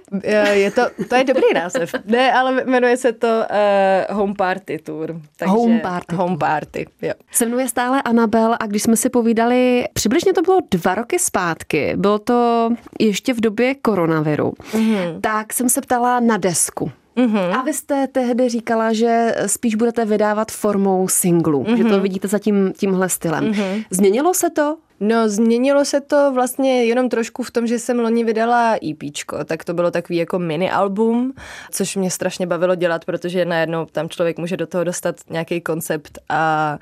Je 0.52 0.71
to, 0.71 0.83
to 1.09 1.14
je 1.14 1.25
dobrý 1.25 1.54
název. 1.54 1.95
Ne, 2.04 2.33
ale 2.33 2.64
jmenuje 2.64 2.97
se 2.97 3.12
to 3.12 3.26
uh, 4.09 4.16
Home 4.16 4.35
Party 4.35 4.78
Tour. 4.78 5.21
Takže 5.37 5.50
home 5.50 5.80
Party. 5.80 6.16
Home 6.16 6.38
Party, 6.38 6.87
jo. 7.02 7.12
Se 7.30 7.47
jmenuje 7.47 7.69
stále 7.69 8.02
Anabel 8.02 8.57
a 8.61 8.66
když 8.66 8.83
jsme 8.83 8.97
si 8.97 9.11
povídali, 9.11 9.85
přibližně 9.92 10.33
to 10.33 10.42
bylo 10.42 10.59
dva 10.71 10.95
roky 10.95 11.19
zpátky, 11.19 11.92
bylo 11.97 12.19
to 12.19 12.71
ještě 13.00 13.35
v 13.35 13.40
době 13.40 13.75
koronaviru, 13.75 14.52
mm-hmm. 14.73 15.21
tak 15.21 15.52
jsem 15.52 15.69
se 15.69 15.80
ptala 15.80 16.21
na 16.21 16.37
desku. 16.37 16.92
Mm-hmm. 17.16 17.58
A 17.58 17.62
vy 17.62 17.72
jste 17.72 18.06
tehdy 18.06 18.48
říkala, 18.48 18.92
že 18.92 19.34
spíš 19.46 19.74
budete 19.74 20.04
vydávat 20.04 20.52
formou 20.52 21.08
singlu, 21.08 21.62
mm-hmm. 21.62 21.76
že 21.76 21.84
to 21.84 21.90
mhm. 21.90 22.02
vidíte 22.02 22.28
za 22.28 22.38
tím, 22.38 22.72
tímhle 22.76 23.08
stylem. 23.08 23.52
Mm-hmm. 23.52 23.84
Změnilo 23.90 24.34
se 24.34 24.50
to? 24.50 24.76
No, 25.02 25.28
změnilo 25.28 25.85
se 25.85 26.00
to 26.00 26.33
vlastně 26.35 26.85
jenom 26.85 27.09
trošku 27.09 27.42
v 27.42 27.50
tom, 27.50 27.66
že 27.66 27.78
jsem 27.78 27.99
loni 27.99 28.25
vydala 28.25 28.76
EP, 28.76 28.99
tak 29.45 29.64
to 29.64 29.75
bylo 29.75 29.90
takový 29.90 30.16
jako 30.16 30.38
mini 30.38 30.71
album, 30.71 31.33
což 31.71 31.97
mě 31.97 32.11
strašně 32.11 32.47
bavilo 32.47 32.75
dělat, 32.75 33.04
protože 33.04 33.45
najednou 33.45 33.87
tam 33.87 34.09
člověk 34.09 34.38
může 34.38 34.57
do 34.57 34.66
toho 34.66 34.85
dostat 34.85 35.16
nějaký 35.30 35.61
koncept 35.61 36.19
a 36.28 36.78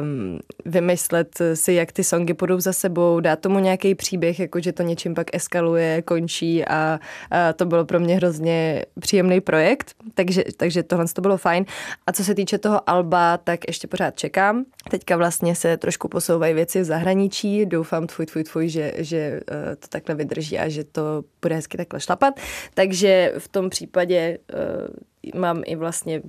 um, 0.00 0.38
vymyslet 0.64 1.38
si, 1.54 1.72
jak 1.72 1.92
ty 1.92 2.04
songy 2.04 2.34
půjdou 2.34 2.60
za 2.60 2.72
sebou, 2.72 3.20
dát 3.20 3.38
tomu 3.38 3.58
nějaký 3.58 3.94
příběh, 3.94 4.40
jako 4.40 4.60
že 4.60 4.72
to 4.72 4.82
něčím 4.82 5.14
pak 5.14 5.36
eskaluje, 5.36 6.02
končí 6.02 6.64
a, 6.64 7.00
a 7.30 7.52
to 7.52 7.66
bylo 7.66 7.84
pro 7.84 8.00
mě 8.00 8.16
hrozně 8.16 8.84
příjemný 9.00 9.40
projekt, 9.40 9.94
takže, 10.14 10.44
takže 10.56 10.82
tohle 10.82 11.04
to 11.12 11.20
bylo 11.20 11.36
fajn. 11.36 11.64
A 12.06 12.12
co 12.12 12.24
se 12.24 12.34
týče 12.34 12.58
toho 12.58 12.90
alba, 12.90 13.36
tak 13.36 13.60
ještě 13.66 13.88
pořád 13.88 14.18
čekám. 14.18 14.64
Teďka 14.90 15.16
vlastně 15.16 15.54
se 15.54 15.76
trošku 15.76 16.08
posouvají 16.08 16.54
věci 16.54 16.80
v 16.80 16.84
zahraničí, 16.84 17.57
doufám 17.66 18.06
tvůj, 18.06 18.26
tvůj, 18.26 18.44
tvůj, 18.44 18.68
že, 18.68 18.92
že 18.96 19.40
uh, 19.50 19.74
to 19.74 19.88
takhle 19.88 20.14
vydrží 20.14 20.58
a 20.58 20.68
že 20.68 20.84
to 20.84 21.24
bude 21.42 21.54
hezky 21.54 21.76
takhle 21.76 22.00
šlapat. 22.00 22.34
Takže 22.74 23.32
v 23.38 23.48
tom 23.48 23.70
případě 23.70 24.38
uh, 25.34 25.40
mám 25.40 25.62
i 25.66 25.76
vlastně 25.76 26.22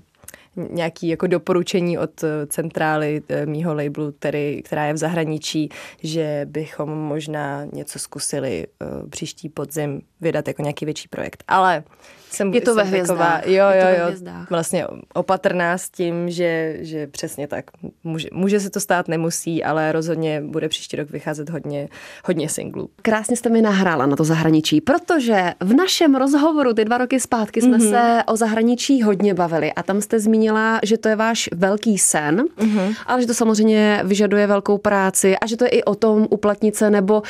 nějaký 0.55 1.07
jako 1.07 1.27
doporučení 1.27 1.97
od 1.97 2.23
eh, 2.23 2.47
centrály 2.47 3.21
eh, 3.29 3.45
mýho 3.45 3.73
labelu, 3.73 4.11
který, 4.11 4.61
která 4.61 4.85
je 4.85 4.93
v 4.93 4.97
zahraničí, 4.97 5.69
že 6.03 6.41
bychom 6.49 6.89
možná 6.89 7.65
něco 7.73 7.99
zkusili 7.99 8.67
příští 9.09 9.49
podzim 9.49 10.01
vydat 10.21 10.47
jako 10.47 10.61
nějaký 10.61 10.85
větší 10.85 11.07
projekt. 11.07 11.43
Ale 11.47 11.83
jsem, 12.31 12.53
je 12.53 12.61
to 12.61 12.73
jsem 12.73 12.77
ve 12.77 12.83
hvězdách. 12.83 13.17
Taková, 13.17 13.53
jo, 13.55 13.65
jo, 13.81 14.09
jo, 14.09 14.33
vlastně 14.49 14.87
opatrná 15.13 15.77
s 15.77 15.89
tím, 15.89 16.29
že, 16.29 16.77
že 16.79 17.07
přesně 17.07 17.47
tak. 17.47 17.65
Může, 18.03 18.27
může 18.33 18.59
se 18.59 18.69
to 18.69 18.79
stát, 18.79 19.07
nemusí, 19.07 19.63
ale 19.63 19.91
rozhodně 19.91 20.41
bude 20.41 20.69
příští 20.69 20.97
rok 20.97 21.09
vycházet 21.09 21.49
hodně, 21.49 21.89
hodně 22.25 22.49
singlů. 22.49 22.89
Krásně 23.01 23.35
jste 23.35 23.49
mi 23.49 23.61
nahrála 23.61 24.05
na 24.05 24.15
to 24.15 24.23
zahraničí, 24.23 24.81
protože 24.81 25.53
v 25.59 25.73
našem 25.73 26.15
rozhovoru 26.15 26.73
ty 26.73 26.85
dva 26.85 26.97
roky 26.97 27.19
zpátky 27.19 27.61
jsme 27.61 27.77
mm-hmm. 27.77 27.89
se 27.89 28.23
o 28.23 28.35
zahraničí 28.35 29.01
hodně 29.01 29.33
bavili 29.33 29.73
a 29.73 29.83
tam 29.83 30.01
jste 30.01 30.19
zmínila, 30.19 30.79
že 30.83 30.97
to 30.97 31.09
je 31.09 31.15
váš 31.15 31.49
velký 31.55 31.97
sen, 31.97 32.45
mm-hmm. 32.57 32.95
ale 33.05 33.21
že 33.21 33.27
to 33.27 33.33
samozřejmě 33.33 34.01
vyžaduje 34.03 34.47
velkou 34.47 34.77
práci 34.77 35.37
a 35.37 35.47
že 35.47 35.57
to 35.57 35.63
je 35.63 35.69
i 35.69 35.83
o 35.83 35.95
tom 35.95 36.27
uplatnit 36.29 36.75
se 36.75 36.89
nebo 36.89 37.21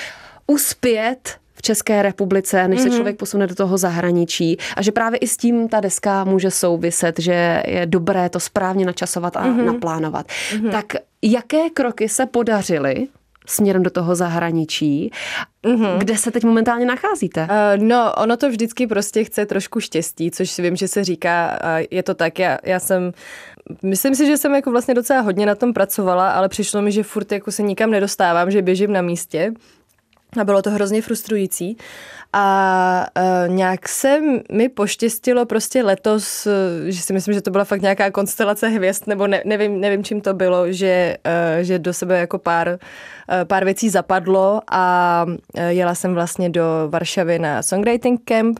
uspět 0.48 1.38
v 1.60 1.62
České 1.62 2.02
republice, 2.02 2.68
než 2.68 2.80
mm-hmm. 2.80 2.84
se 2.84 2.90
mhm. 2.90 2.98
člověk 2.98 3.18
posune 3.18 3.48
do 3.48 3.56
toho 3.56 3.78
zahraničí. 3.78 4.58
A 4.76 4.82
že 4.82 4.92
právě 4.92 5.20
i 5.20 5.28
s 5.28 5.38
tím 5.38 5.70
ta 5.70 5.80
deska 5.80 6.24
může 6.24 6.52
souviset, 6.52 7.20
že 7.20 7.64
je 7.68 7.86
dobré 7.86 8.30
to 8.30 8.40
správně 8.40 8.86
načasovat 8.86 9.38
a 9.38 9.46
mm-hmm. 9.46 9.66
naplánovat. 9.66 10.26
Mm-hmm. 10.28 10.72
Tak 10.72 10.86
jaké 11.22 11.70
kroky 11.70 12.10
se 12.10 12.26
podařily 12.26 13.08
směrem 13.48 13.84
do 13.84 13.90
toho 13.90 14.16
zahraničí. 14.16 15.12
Mm-hmm. 15.64 15.98
Kde 15.98 16.18
se 16.18 16.32
teď 16.32 16.44
momentálně 16.44 16.86
nacházíte? 16.86 17.44
Uh, 17.44 17.84
no, 17.84 18.14
ono 18.14 18.38
to 18.38 18.50
vždycky 18.50 18.88
prostě 18.88 19.24
chce 19.24 19.46
trošku 19.46 19.80
štěstí, 19.80 20.32
což 20.32 20.52
si 20.52 20.62
vím, 20.62 20.76
že 20.76 20.88
se 20.88 21.04
říká, 21.04 21.60
uh, 21.64 21.86
je 21.92 22.04
to 22.04 22.14
tak, 22.14 22.40
já, 22.40 22.58
já 22.64 22.80
jsem, 22.80 23.12
myslím 23.82 24.16
si, 24.16 24.26
že 24.26 24.38
jsem 24.38 24.56
jako 24.56 24.72
vlastně 24.72 24.94
docela 24.94 25.22
hodně 25.22 25.46
na 25.46 25.56
tom 25.56 25.74
pracovala, 25.74 26.32
ale 26.32 26.50
přišlo 26.50 26.82
mi, 26.82 26.92
že 26.92 27.04
furt 27.04 27.32
jako 27.32 27.52
se 27.52 27.64
nikam 27.64 27.92
nedostávám, 27.92 28.52
že 28.52 28.62
běžím 28.62 28.94
na 28.94 29.02
místě 29.02 29.54
a 30.38 30.44
bylo 30.44 30.62
to 30.62 30.72
hrozně 30.72 31.02
frustrující. 31.02 31.78
A 32.34 33.06
uh, 33.18 33.56
nějak 33.56 33.90
se 33.90 34.20
mi 34.52 34.70
poštěstilo 34.70 35.46
prostě 35.46 35.84
letos, 35.84 36.46
uh, 36.46 36.54
že 36.88 37.02
si 37.02 37.14
myslím, 37.14 37.34
že 37.34 37.42
to 37.42 37.52
byla 37.52 37.64
fakt 37.64 37.82
nějaká 37.82 38.12
konstelace 38.12 38.68
hvězd, 38.68 39.08
nebo 39.08 39.28
ne, 39.28 39.42
nevím, 39.46 39.80
nevím, 39.80 40.04
čím 40.04 40.22
to 40.22 40.34
bylo, 40.34 40.72
že, 40.72 41.18
uh, 41.26 41.64
že 41.64 41.80
do 41.80 41.94
sebe 41.94 42.20
jako 42.20 42.38
pár, 42.38 42.68
uh, 42.70 42.78
pár 43.44 43.66
věcí 43.66 43.90
zapadlo 43.90 44.62
a 44.72 45.26
uh, 45.28 45.64
jela 45.68 45.96
jsem 45.96 46.14
vlastně 46.14 46.50
do 46.50 46.64
Varšavy 46.90 47.40
na 47.40 47.64
songwriting 47.64 48.22
camp, 48.26 48.60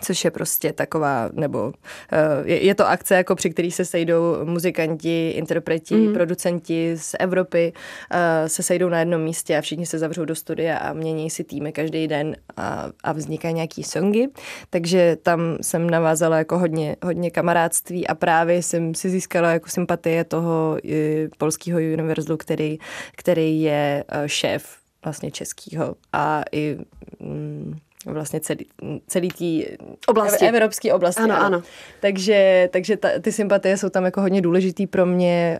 což 0.00 0.24
je 0.24 0.30
prostě 0.30 0.72
taková, 0.72 1.28
nebo 1.32 1.72
eh, 2.12 2.18
je, 2.44 2.64
je 2.64 2.74
to 2.74 2.88
akce, 2.88 3.14
jako 3.14 3.34
při 3.34 3.50
který 3.50 3.70
se 3.70 3.84
sejdou 3.84 4.44
muzikanti, 4.44 5.30
interpreti, 5.30 5.94
mm. 5.94 6.12
producenti 6.12 6.96
z 6.96 7.14
Evropy, 7.18 7.72
uh, 8.14 8.18
se 8.46 8.62
sejdou 8.62 8.88
na 8.88 8.98
jednom 8.98 9.22
místě 9.22 9.58
a 9.58 9.60
všichni 9.60 9.86
se 9.86 9.98
zavřou 9.98 10.24
do 10.24 10.34
studia 10.34 10.78
a 10.78 10.92
mění 10.92 11.30
si 11.30 11.44
týmy 11.44 11.72
každý 11.72 12.08
den 12.08 12.36
a, 12.56 12.88
a 13.04 13.12
vznikají 13.12 13.54
nějaký 13.54 13.82
songy. 13.82 14.28
Takže 14.70 15.16
tam 15.22 15.40
jsem 15.60 15.90
navázala 15.90 16.38
jako 16.38 16.58
hodně, 16.58 16.96
hodně 17.04 17.30
kamarádství 17.30 18.06
a 18.06 18.14
právě 18.14 18.62
jsem 18.62 18.94
si 18.94 19.10
získala 19.10 19.52
jako 19.52 19.68
sympatie 19.68 20.24
toho 20.24 20.78
eh, 20.84 21.28
polského 21.38 21.78
univerzu, 21.78 22.36
který, 22.36 22.78
který 23.16 23.62
je 23.62 24.04
šéf 24.26 24.82
vlastně 25.04 25.30
českýho 25.30 25.94
a 26.12 26.42
i 26.52 26.78
mm, 27.20 27.78
vlastně 28.06 28.40
celý, 28.40 28.66
celý 29.06 29.28
tý 29.28 29.66
oblasti. 30.06 30.46
evropské 30.46 30.92
oblasti. 30.94 31.22
Ano, 31.22 31.34
ano. 31.34 31.44
ano. 31.44 31.62
Takže, 32.00 32.68
takže 32.72 32.96
ta, 32.96 33.08
ty 33.20 33.32
sympatie 33.32 33.76
jsou 33.76 33.88
tam 33.88 34.04
jako 34.04 34.20
hodně 34.20 34.42
důležitý 34.42 34.86
pro 34.86 35.06
mě. 35.06 35.58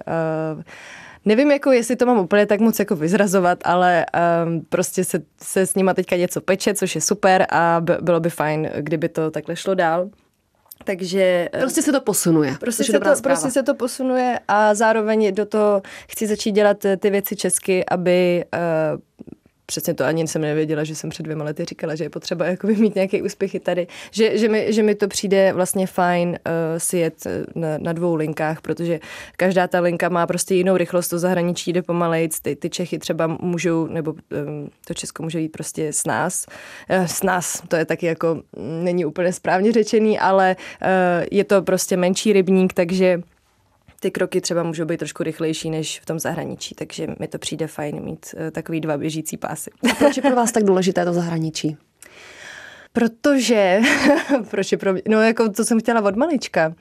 Uh, 0.56 0.62
Nevím, 1.24 1.50
jako 1.50 1.72
jestli 1.72 1.96
to 1.96 2.06
mám 2.06 2.18
úplně 2.18 2.46
tak 2.46 2.60
moc 2.60 2.78
jako 2.78 2.96
vyzrazovat, 2.96 3.58
ale 3.64 4.06
um, 4.44 4.60
prostě 4.68 5.04
se, 5.04 5.22
se 5.42 5.66
s 5.66 5.74
nima 5.74 5.94
teďka 5.94 6.16
něco 6.16 6.40
peče, 6.40 6.74
což 6.74 6.94
je 6.94 7.00
super 7.00 7.46
a 7.50 7.80
b- 7.80 7.98
bylo 8.00 8.20
by 8.20 8.30
fajn, 8.30 8.70
kdyby 8.78 9.08
to 9.08 9.30
takhle 9.30 9.56
šlo 9.56 9.74
dál. 9.74 10.10
Takže... 10.84 11.48
Eh, 11.52 11.60
prostě 11.60 11.82
se 11.82 11.92
to 11.92 12.00
posunuje. 12.00 12.56
Prostě 12.60 12.84
se 12.84 12.92
to, 12.92 13.10
prostě 13.22 13.50
se 13.50 13.62
to 13.62 13.74
posunuje 13.74 14.38
a 14.48 14.74
zároveň 14.74 15.34
do 15.34 15.46
toho 15.46 15.82
chci 16.08 16.26
začít 16.26 16.52
dělat 16.52 16.76
ty 16.98 17.10
věci 17.10 17.36
česky, 17.36 17.84
aby 17.86 18.44
uh, 18.54 19.00
přesně 19.66 19.94
to 19.94 20.04
ani 20.04 20.28
jsem 20.28 20.42
nevěděla, 20.42 20.84
že 20.84 20.94
jsem 20.94 21.10
před 21.10 21.22
dvěma 21.22 21.44
lety 21.44 21.64
říkala, 21.64 21.94
že 21.94 22.04
je 22.04 22.10
potřeba 22.10 22.46
jakoby 22.46 22.76
mít 22.76 22.94
nějaké 22.94 23.22
úspěchy 23.22 23.60
tady, 23.60 23.86
že, 24.10 24.38
že, 24.38 24.48
mi, 24.48 24.72
že 24.72 24.82
mi 24.82 24.94
to 24.94 25.08
přijde 25.08 25.52
vlastně 25.52 25.86
fajn 25.86 26.28
uh, 26.28 26.34
si 26.78 26.98
jet 26.98 27.26
eh, 27.26 27.44
na, 27.54 27.78
na 27.78 27.92
dvou 27.92 28.14
linkách, 28.14 28.60
protože 28.60 29.00
každá 29.36 29.66
ta 29.66 29.80
linka 29.80 30.08
má 30.08 30.26
prostě 30.26 30.54
jinou 30.54 30.76
rychlost, 30.76 31.08
to 31.08 31.18
zahraničí 31.18 31.72
jde 31.72 31.82
pomalejc, 31.82 32.40
ty, 32.40 32.56
ty 32.56 32.70
Čechy 32.70 32.98
třeba 32.98 33.26
můžou, 33.26 33.86
nebo 33.86 34.12
um, 34.12 34.70
to 34.86 34.94
Česko 34.94 35.22
může 35.22 35.40
jít 35.40 35.48
prostě 35.48 35.92
s 35.92 36.06
nás, 36.06 36.46
uh, 36.90 37.04
s 37.04 37.22
nás, 37.22 37.62
to 37.68 37.76
je 37.76 37.84
taky 37.84 38.06
jako, 38.06 38.34
mm, 38.34 38.84
není 38.84 39.04
úplně 39.04 39.32
správně 39.32 39.72
řečený, 39.72 40.18
ale 40.18 40.56
uh, 40.82 40.88
je 41.30 41.44
to 41.44 41.62
prostě 41.62 41.96
menší 41.96 42.32
rybník, 42.32 42.72
takže 42.72 43.22
ty 44.02 44.10
kroky 44.10 44.40
třeba 44.40 44.62
můžou 44.62 44.84
být 44.84 44.96
trošku 44.96 45.22
rychlejší 45.22 45.70
než 45.70 46.00
v 46.00 46.06
tom 46.06 46.18
zahraničí, 46.18 46.74
takže 46.74 47.06
mi 47.18 47.28
to 47.28 47.38
přijde 47.38 47.66
fajn 47.66 48.04
mít 48.04 48.34
uh, 48.34 48.50
takový 48.50 48.80
dva 48.80 48.98
běžící 48.98 49.36
pásy. 49.36 49.70
A 49.92 49.94
proč 49.94 50.16
je 50.16 50.22
pro 50.22 50.36
vás 50.36 50.52
tak 50.52 50.64
důležité 50.64 51.04
to 51.04 51.12
zahraničí? 51.12 51.76
Protože, 52.92 53.80
proč 54.50 54.72
je 54.72 54.78
pro 54.78 54.92
mě, 54.92 55.02
no 55.08 55.22
jako 55.22 55.48
to 55.48 55.64
jsem 55.64 55.80
chtěla 55.80 56.00
od 56.00 56.16
malička. 56.16 56.74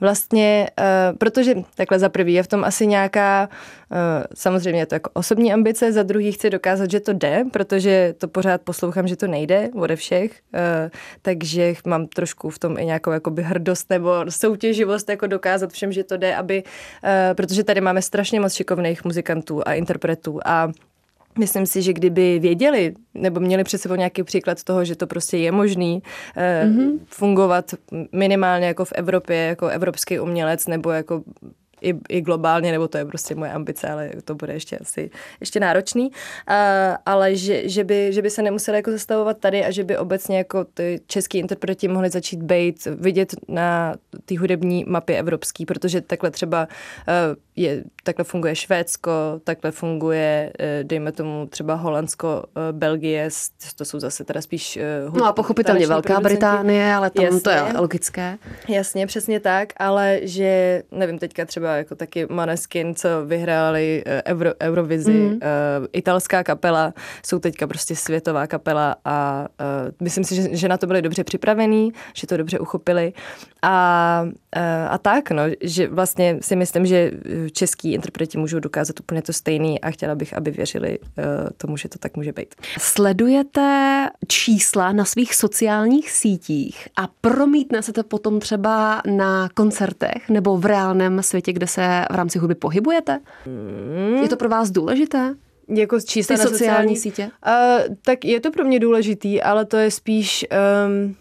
Vlastně, 0.00 0.70
uh, 0.78 1.18
protože 1.18 1.54
takhle 1.74 1.98
za 1.98 2.08
prvý 2.08 2.34
je 2.34 2.42
v 2.42 2.46
tom 2.46 2.64
asi 2.64 2.86
nějaká, 2.86 3.48
uh, 3.90 3.96
samozřejmě 4.34 4.80
je 4.80 4.86
to 4.86 4.94
jako 4.94 5.10
osobní 5.12 5.52
ambice, 5.52 5.92
za 5.92 6.02
druhý 6.02 6.32
chci 6.32 6.50
dokázat, 6.50 6.90
že 6.90 7.00
to 7.00 7.12
jde, 7.12 7.44
protože 7.50 8.14
to 8.18 8.28
pořád 8.28 8.60
poslouchám, 8.62 9.08
že 9.08 9.16
to 9.16 9.26
nejde 9.26 9.68
ode 9.74 9.96
všech, 9.96 10.30
uh, 10.30 10.60
takže 11.22 11.74
mám 11.86 12.06
trošku 12.06 12.50
v 12.50 12.58
tom 12.58 12.78
i 12.78 12.84
nějakou 12.86 13.10
jakoby 13.10 13.42
hrdost 13.42 13.90
nebo 13.90 14.24
soutěživost, 14.28 15.08
jako 15.08 15.26
dokázat 15.26 15.72
všem, 15.72 15.92
že 15.92 16.04
to 16.04 16.16
jde, 16.16 16.36
aby, 16.36 16.62
uh, 16.62 17.10
protože 17.34 17.64
tady 17.64 17.80
máme 17.80 18.02
strašně 18.02 18.40
moc 18.40 18.54
šikovných 18.54 19.04
muzikantů 19.04 19.62
a 19.68 19.74
interpretů 19.74 20.40
a 20.44 20.72
Myslím 21.40 21.66
si, 21.66 21.82
že 21.82 21.92
kdyby 21.92 22.38
věděli, 22.38 22.94
nebo 23.14 23.40
měli 23.40 23.64
před 23.64 23.78
sebou 23.78 23.94
nějaký 23.94 24.22
příklad 24.22 24.64
toho, 24.64 24.84
že 24.84 24.96
to 24.96 25.06
prostě 25.06 25.36
je 25.36 25.52
možný 25.52 26.02
eh, 26.36 26.64
mm-hmm. 26.66 26.98
fungovat 27.06 27.74
minimálně 28.12 28.66
jako 28.66 28.84
v 28.84 28.92
Evropě, 28.92 29.36
jako 29.36 29.68
evropský 29.68 30.20
umělec, 30.20 30.66
nebo 30.66 30.90
jako 30.90 31.22
i, 31.82 31.94
i 32.08 32.20
globálně, 32.20 32.72
nebo 32.72 32.88
to 32.88 32.98
je 32.98 33.04
prostě 33.04 33.34
moje 33.34 33.52
ambice, 33.52 33.88
ale 33.88 34.10
to 34.24 34.34
bude 34.34 34.52
ještě 34.52 34.78
asi 34.78 35.10
ještě 35.40 35.60
náročný, 35.60 36.06
uh, 36.10 36.14
ale 37.06 37.36
že, 37.36 37.68
že, 37.68 37.84
by, 37.84 38.12
že 38.12 38.22
by 38.22 38.30
se 38.30 38.42
nemuseli 38.42 38.78
jako 38.78 38.90
zastavovat 38.90 39.38
tady 39.38 39.64
a 39.64 39.70
že 39.70 39.84
by 39.84 39.98
obecně 39.98 40.38
jako 40.38 40.64
ty 40.64 41.00
český 41.06 41.38
interpreti 41.38 41.88
mohli 41.88 42.10
začít 42.10 42.42
být 42.42 42.84
vidět 42.84 43.34
na 43.48 43.94
té 44.24 44.38
hudební 44.38 44.84
mapě 44.88 45.18
evropský, 45.18 45.66
protože 45.66 46.00
takhle 46.00 46.30
třeba 46.30 46.68
uh, 46.68 47.14
je, 47.62 47.84
takhle 48.04 48.24
funguje 48.24 48.54
Švédsko, 48.56 49.10
takhle 49.44 49.70
funguje, 49.70 50.52
uh, 50.60 50.88
dejme 50.88 51.12
tomu 51.12 51.46
třeba 51.46 51.74
Holandsko, 51.74 52.44
uh, 52.56 52.62
Belgie, 52.78 53.28
to 53.76 53.84
jsou 53.84 54.00
zase 54.00 54.24
teda 54.24 54.40
spíš 54.42 54.78
uh, 55.08 55.16
No 55.16 55.26
a 55.26 55.32
pochopitelně 55.32 55.86
Velká 55.86 56.14
producenti. 56.14 56.34
Británie, 56.34 56.94
ale 56.94 57.10
tam 57.10 57.24
Jasně. 57.24 57.40
to 57.40 57.50
je 57.50 57.62
logické. 57.78 58.38
Jasně, 58.68 59.06
přesně 59.06 59.40
tak, 59.40 59.72
ale 59.76 60.20
že, 60.22 60.82
nevím, 60.90 61.18
teďka 61.18 61.44
třeba 61.44 61.76
jako 61.76 61.94
taky 61.94 62.26
Maneskin, 62.30 62.94
co 62.94 63.08
vyhráli 63.26 64.02
eh, 64.06 64.22
Euro, 64.26 64.50
Eurovizi, 64.62 65.12
mm. 65.12 65.32
uh, 65.32 65.38
italská 65.92 66.44
kapela, 66.44 66.94
jsou 67.26 67.38
teďka 67.38 67.66
prostě 67.66 67.96
světová 67.96 68.46
kapela 68.46 68.96
a 69.04 69.46
uh, 69.60 69.92
myslím 70.02 70.24
si, 70.24 70.34
že, 70.34 70.56
že 70.56 70.68
na 70.68 70.76
to 70.76 70.86
byli 70.86 71.02
dobře 71.02 71.24
připravení, 71.24 71.92
že 72.14 72.26
to 72.26 72.36
dobře 72.36 72.58
uchopili 72.58 73.12
a, 73.62 74.22
uh, 74.56 74.62
a 74.88 74.98
tak, 74.98 75.30
no, 75.30 75.42
že 75.60 75.88
vlastně 75.88 76.38
si 76.40 76.56
myslím, 76.56 76.86
že 76.86 77.10
český 77.50 77.92
interpreti 77.92 78.38
můžou 78.38 78.58
dokázat 78.58 79.00
úplně 79.00 79.22
to 79.22 79.32
stejný 79.32 79.80
a 79.80 79.90
chtěla 79.90 80.14
bych, 80.14 80.34
aby 80.36 80.50
věřili 80.50 80.98
uh, 80.98 81.04
tomu, 81.56 81.76
že 81.76 81.88
to 81.88 81.98
tak 81.98 82.16
může 82.16 82.32
být. 82.32 82.54
Sledujete 82.78 84.08
čísla 84.28 84.92
na 84.92 85.04
svých 85.04 85.34
sociálních 85.34 86.10
sítích 86.10 86.88
a 86.96 87.08
promítne 87.20 87.82
se 87.82 87.92
to 87.92 88.04
potom 88.04 88.40
třeba 88.40 89.02
na 89.06 89.48
koncertech 89.54 90.28
nebo 90.28 90.56
v 90.56 90.66
reálném 90.66 91.22
světě, 91.22 91.52
kde 91.52 91.66
se 91.66 92.04
v 92.10 92.14
rámci 92.14 92.38
hudby 92.38 92.54
pohybujete? 92.54 93.20
Mm. 93.46 94.22
Je 94.22 94.28
to 94.28 94.36
pro 94.36 94.48
vás 94.48 94.70
důležité? 94.70 95.34
Jako 95.68 96.00
čísla 96.00 96.36
Ty 96.36 96.42
na 96.42 96.48
sociální, 96.48 96.96
sociální 96.96 96.96
sítě? 96.96 97.30
Uh, 97.46 97.96
tak 98.02 98.24
je 98.24 98.40
to 98.40 98.50
pro 98.50 98.64
mě 98.64 98.80
důležitý, 98.80 99.42
ale 99.42 99.64
to 99.64 99.76
je 99.76 99.90
spíš 99.90 100.46
um, 100.86 101.16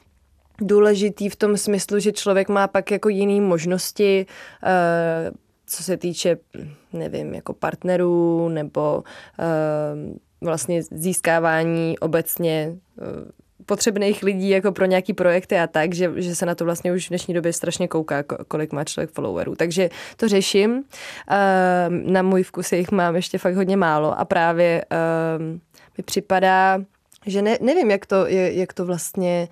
důležitý 0.61 1.29
v 1.29 1.35
tom 1.35 1.57
smyslu, 1.57 1.99
že 1.99 2.11
člověk 2.11 2.49
má 2.49 2.67
pak 2.67 2.91
jako 2.91 3.09
jiný 3.09 3.41
možnosti 3.41 4.25
uh, 4.63 5.37
co 5.69 5.83
se 5.83 5.97
týče, 5.97 6.37
nevím, 6.93 7.33
jako 7.33 7.53
partnerů 7.53 8.49
nebo 8.49 9.03
vlastně 10.41 10.83
získávání 10.83 11.99
obecně 11.99 12.75
potřebných 13.65 14.23
lidí 14.23 14.49
jako 14.49 14.71
pro 14.71 14.85
nějaký 14.85 15.13
projekty 15.13 15.59
a 15.59 15.67
tak, 15.67 15.93
že, 15.93 16.11
že 16.15 16.35
se 16.35 16.45
na 16.45 16.55
to 16.55 16.65
vlastně 16.65 16.93
už 16.93 17.05
v 17.05 17.09
dnešní 17.09 17.33
době 17.33 17.53
strašně 17.53 17.87
kouká, 17.87 18.23
kolik 18.23 18.73
má 18.73 18.83
člověk 18.83 19.11
followerů. 19.11 19.55
Takže 19.55 19.89
to 20.17 20.27
řeším. 20.27 20.83
Na 21.89 22.21
můj 22.21 22.43
vkus 22.43 22.71
jich 22.71 22.91
mám 22.91 23.15
ještě 23.15 23.37
fakt 23.37 23.55
hodně 23.55 23.77
málo 23.77 24.19
a 24.19 24.25
právě 24.25 24.85
mi 25.97 26.03
připadá, 26.03 26.79
že 27.25 27.41
ne, 27.41 27.57
nevím, 27.61 27.91
jak 27.91 28.05
to, 28.05 28.25
jak 28.27 28.73
to 28.73 28.85
vlastně... 28.85 29.47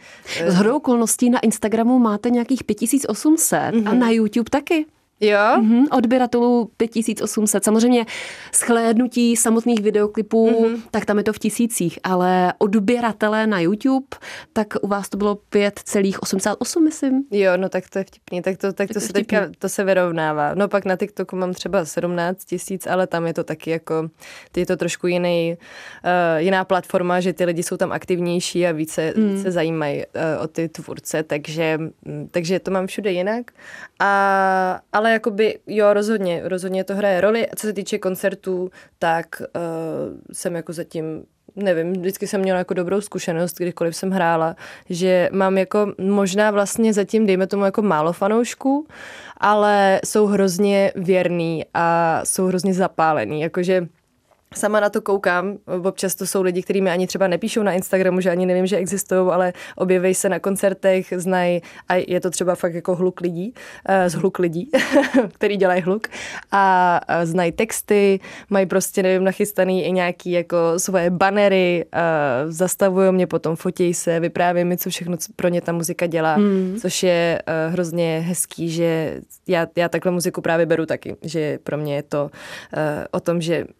Z 0.48 0.56
hodou 0.56 0.78
okolností 0.78 1.30
na 1.30 1.40
Instagramu 1.40 2.00
máte 2.00 2.30
nějakých 2.30 2.64
5800 2.64 3.60
mm-hmm. 3.60 3.88
a 3.88 3.92
mhm. 3.92 4.00
na 4.00 4.10
YouTube 4.10 4.50
taky. 4.50 4.86
Jo? 5.20 5.38
Mm-hmm, 5.38 5.86
odběratelů 5.92 6.72
5800. 6.78 7.64
Samozřejmě 7.64 8.06
schlédnutí 8.52 9.36
samotných 9.36 9.82
videoklipů, 9.82 10.50
mm-hmm. 10.50 10.82
tak 10.92 11.06
tam 11.06 11.18
je 11.18 11.24
to 11.24 11.34
v 11.34 11.40
tisících, 11.40 12.00
ale 12.04 12.54
odběratelé 12.58 13.48
na 13.48 13.60
YouTube, 13.60 14.08
tak 14.54 14.68
u 14.82 14.88
vás 14.88 15.10
to 15.10 15.18
bylo 15.18 15.36
5,88, 15.52 16.84
myslím. 16.84 17.24
Jo, 17.32 17.58
no 17.58 17.70
tak 17.70 17.90
to 17.90 18.00
je 18.00 18.04
vtipný, 18.06 18.42
tak 18.42 18.58
to, 18.58 18.74
tak 18.74 18.88
to, 18.88 18.94
to 18.94 19.00
se 19.00 19.14
teďka, 19.14 19.50
to 19.60 19.70
se 19.70 19.84
vyrovnává. 19.84 20.54
No 20.54 20.68
pak 20.68 20.86
na 20.86 20.96
TikToku 20.96 21.36
mám 21.36 21.54
třeba 21.54 21.86
17 21.86 22.46
tisíc, 22.46 22.88
ale 22.88 23.08
tam 23.08 23.28
je 23.28 23.34
to 23.34 23.44
taky 23.44 23.70
jako, 23.70 24.10
je 24.56 24.66
to 24.66 24.78
trošku 24.78 25.08
jiný, 25.08 25.58
uh, 26.04 26.10
jiná 26.38 26.66
platforma, 26.66 27.20
že 27.20 27.34
ty 27.34 27.46
lidi 27.46 27.64
jsou 27.64 27.78
tam 27.78 27.92
aktivnější 27.92 28.68
a 28.68 28.72
více 28.72 29.14
mm. 29.18 29.44
se 29.44 29.52
zajímají 29.52 29.98
uh, 29.98 30.44
o 30.44 30.48
ty 30.48 30.70
tvůrce, 30.70 31.24
takže, 31.24 31.80
takže 32.32 32.60
to 32.60 32.72
mám 32.72 32.88
všude 32.88 33.12
jinak. 33.12 33.52
A, 34.00 34.82
ale 34.94 35.07
ale 35.08 35.14
jakoby, 35.14 35.60
jo, 35.68 35.94
rozhodně, 35.94 36.42
rozhodně 36.44 36.84
to 36.84 36.96
hraje 36.96 37.22
roli. 37.22 37.48
Co 37.56 37.68
se 37.68 37.74
týče 37.74 37.98
koncertů, 37.98 38.72
tak 39.00 39.26
uh, 39.42 40.34
jsem 40.34 40.56
jako 40.56 40.74
zatím 40.74 41.24
nevím, 41.56 41.94
vždycky 41.94 42.28
jsem 42.28 42.42
měla 42.42 42.58
jako 42.60 42.74
dobrou 42.74 43.02
zkušenost, 43.02 43.58
kdykoliv 43.58 43.96
jsem 43.96 44.12
hrála, 44.12 44.56
že 44.90 45.30
mám 45.32 45.58
jako 45.58 45.94
možná 45.98 46.52
vlastně 46.52 46.94
zatím, 46.94 47.26
dejme 47.26 47.48
tomu 47.48 47.66
jako 47.66 47.82
málo 47.82 48.14
fanoušků, 48.14 48.88
ale 49.38 50.00
jsou 50.06 50.26
hrozně 50.26 50.92
věrný 50.96 51.66
a 51.74 52.22
jsou 52.24 52.46
hrozně 52.46 52.74
zapálení, 52.74 53.42
jakože 53.42 53.88
Sama 54.56 54.80
na 54.80 54.90
to 54.90 55.02
koukám, 55.02 55.58
občas 55.84 56.16
to 56.16 56.28
jsou 56.28 56.42
lidi, 56.42 56.64
kteří 56.64 56.82
mi 56.82 56.90
ani 56.90 57.08
třeba 57.08 57.28
nepíšou 57.28 57.64
na 57.64 57.74
Instagramu, 57.74 58.22
že 58.22 58.30
ani 58.30 58.46
nevím, 58.46 58.68
že 58.68 58.78
existují, 58.78 59.32
ale 59.32 59.54
objeví 59.76 60.14
se 60.14 60.30
na 60.30 60.40
koncertech, 60.40 61.14
znají 61.18 61.62
a 61.90 61.96
je 61.96 62.20
to 62.20 62.30
třeba 62.30 62.56
fakt 62.56 62.74
jako 62.74 62.96
hluk 62.96 63.22
lidí, 63.22 63.54
uh, 63.90 63.96
z 64.08 64.14
hluk 64.14 64.40
lidí, 64.40 64.72
který 65.34 65.58
dělají 65.58 65.82
hluk 65.82 66.08
a 66.52 67.02
znají 67.24 67.52
texty, 67.52 68.20
mají 68.50 68.66
prostě, 68.66 69.04
nevím, 69.04 69.24
nachystaný 69.24 69.86
i 69.86 69.92
nějaký 69.92 70.32
jako 70.32 70.58
svoje 70.78 71.10
banery, 71.10 71.86
uh, 71.94 72.52
zastavují 72.52 73.12
mě 73.12 73.28
potom, 73.28 73.56
fotí 73.56 73.94
se, 73.94 74.20
vypráví 74.20 74.64
mi, 74.64 74.78
co 74.78 74.90
všechno 74.90 75.18
pro 75.36 75.48
ně 75.48 75.62
ta 75.62 75.72
muzika 75.72 76.08
dělá, 76.08 76.36
hmm. 76.36 76.78
což 76.82 77.04
je 77.04 77.42
uh, 77.48 77.74
hrozně 77.74 78.24
hezký, 78.28 78.70
že 78.70 79.22
já, 79.48 79.68
já 79.76 79.90
takhle 79.90 80.12
muziku 80.12 80.42
právě 80.42 80.66
beru 80.66 80.86
taky, 80.86 81.16
že 81.22 81.60
pro 81.64 81.78
mě 81.78 81.96
je 81.96 82.04
to 82.04 82.30
o 83.12 83.20
tom, 83.20 83.42
že 83.42 83.66
Mm, 83.68 83.74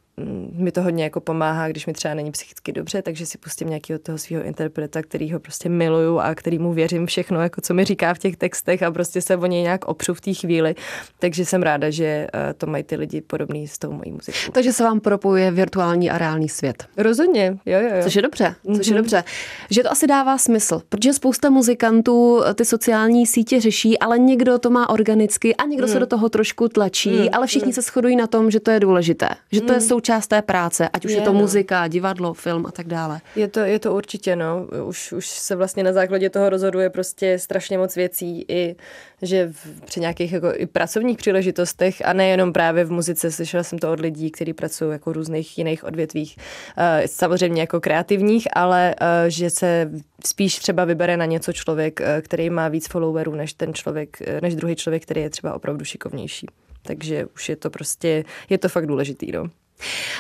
mi 0.54 0.72
to 0.72 0.82
hodně 0.82 1.04
jako 1.04 1.20
pomáhá, 1.20 1.68
když 1.68 1.86
mi 1.86 1.94
třeba 1.94 2.14
není 2.14 2.32
psychicky 2.32 2.72
dobře, 2.72 3.02
takže 3.02 3.26
si 3.26 3.38
pustím 3.38 3.70
nějakého 3.70 4.00
toho 4.00 4.18
svého 4.18 4.44
interpreta, 4.44 5.02
který 5.02 5.34
ho 5.34 5.40
prostě 5.40 5.70
miluju 5.70 6.20
a 6.20 6.36
který 6.36 6.60
mu 6.60 6.74
věřím 6.74 7.06
všechno, 7.06 7.42
jako 7.42 7.62
co 7.62 7.74
mi 7.74 7.86
říká 7.86 8.14
v 8.14 8.20
těch 8.20 8.38
textech 8.38 8.84
a 8.84 8.92
prostě 8.92 9.22
se 9.22 9.38
o 9.38 9.46
něj 9.46 9.62
nějak 9.62 9.86
opřu 9.86 10.14
v 10.14 10.22
té 10.22 10.34
chvíli. 10.34 10.76
Takže 11.20 11.46
jsem 11.46 11.64
ráda, 11.64 11.90
že 11.90 12.06
eh, 12.06 12.54
to 12.54 12.68
mají 12.68 12.84
ty 12.84 12.96
lidi 12.96 13.22
podobný 13.22 13.68
s 13.68 13.78
tou 13.78 13.92
mojí 13.92 14.12
muzikou. 14.12 14.52
Takže 14.52 14.74
se 14.74 14.84
vám 14.84 15.00
propojuje 15.00 15.52
virtuální 15.52 16.10
a 16.10 16.18
reálný 16.18 16.50
svět. 16.50 16.86
Rozhodně, 16.98 17.58
jo, 17.66 17.80
jo, 17.80 17.90
jo. 17.96 18.04
Což 18.04 18.16
je 18.16 18.22
dobře, 18.22 18.56
což 18.66 18.76
mm-hmm. 18.76 18.88
je 18.88 18.94
mhm. 18.94 18.98
dobře. 18.98 19.24
Že 19.70 19.84
to 19.84 19.92
asi 19.92 20.08
dává 20.08 20.38
smysl, 20.38 20.82
protože 20.90 21.14
spousta 21.14 21.50
muzikantů 21.50 22.42
ty 22.56 22.66
sociální 22.66 23.26
sítě 23.28 23.62
řeší, 23.62 24.00
ale 24.00 24.20
někdo 24.20 24.60
to 24.60 24.70
má 24.70 24.90
organicky 24.90 25.56
a 25.56 25.66
někdo 25.66 25.88
mm. 25.88 25.94
se 25.94 26.00
do 26.00 26.06
toho 26.06 26.30
trošku 26.30 26.70
tlačí, 26.70 27.10
mm. 27.10 27.28
ale 27.32 27.48
všichni 27.48 27.68
mm. 27.68 27.74
se 27.74 27.82
shodují 27.82 28.16
na 28.16 28.28
tom, 28.28 28.52
že 28.52 28.60
to 28.60 28.72
je 28.72 28.80
důležité, 28.80 29.30
že 29.52 29.62
to 29.62 29.68
mm. 29.68 29.74
je 29.74 29.82
součást 29.82 30.07
součást 30.08 30.28
té 30.28 30.42
práce, 30.42 30.90
ať 30.94 31.06
už 31.06 31.12
je, 31.12 31.18
je 31.18 31.22
to 31.22 31.34
no. 31.34 31.40
muzika, 31.40 31.88
divadlo, 31.88 32.34
film 32.34 32.66
a 32.66 32.72
tak 32.72 32.88
dále. 32.88 33.22
Je 33.36 33.48
to, 33.48 33.60
je 33.60 33.80
to 33.80 33.94
určitě, 33.94 34.36
no. 34.36 34.68
Už, 34.86 35.12
už 35.12 35.28
se 35.28 35.56
vlastně 35.56 35.84
na 35.84 35.94
základě 35.94 36.30
toho 36.30 36.50
rozhoduje 36.50 36.90
prostě 36.90 37.40
strašně 37.40 37.78
moc 37.78 37.96
věcí 37.96 38.46
i, 38.48 38.76
že 39.22 39.48
v, 39.52 39.82
při 39.86 40.00
nějakých 40.00 40.32
jako 40.32 40.48
i 40.56 40.66
pracovních 40.66 41.18
příležitostech 41.18 42.06
a 42.06 42.14
nejenom 42.14 42.54
právě 42.54 42.84
v 42.84 42.92
muzice, 42.92 43.32
slyšela 43.32 43.64
jsem 43.64 43.80
to 43.80 43.92
od 43.92 44.00
lidí, 44.00 44.32
kteří 44.32 44.54
pracují 44.54 44.92
jako 44.92 45.12
v 45.12 45.14
různých 45.14 45.58
jiných 45.58 45.84
odvětvích, 45.84 46.38
uh, 46.38 46.84
samozřejmě 47.06 47.62
jako 47.62 47.82
kreativních, 47.82 48.48
ale 48.54 48.96
uh, 49.02 49.08
že 49.28 49.50
se 49.50 49.92
spíš 50.26 50.60
třeba 50.60 50.86
vybere 50.86 51.18
na 51.18 51.26
něco 51.26 51.54
člověk, 51.54 52.00
uh, 52.00 52.06
který 52.22 52.50
má 52.50 52.68
víc 52.68 52.88
followerů 52.88 53.36
než 53.36 53.54
ten 53.54 53.74
člověk, 53.74 54.18
než 54.42 54.56
druhý 54.56 54.76
člověk, 54.76 55.04
který 55.04 55.22
je 55.22 55.30
třeba 55.30 55.54
opravdu 55.54 55.86
šikovnější. 55.86 56.48
Takže 56.82 57.26
už 57.26 57.50
je 57.50 57.56
to 57.56 57.70
prostě, 57.70 58.24
je 58.50 58.58
to 58.58 58.70
fakt 58.70 58.88
důležitý, 58.88 59.32
no. 59.32 59.50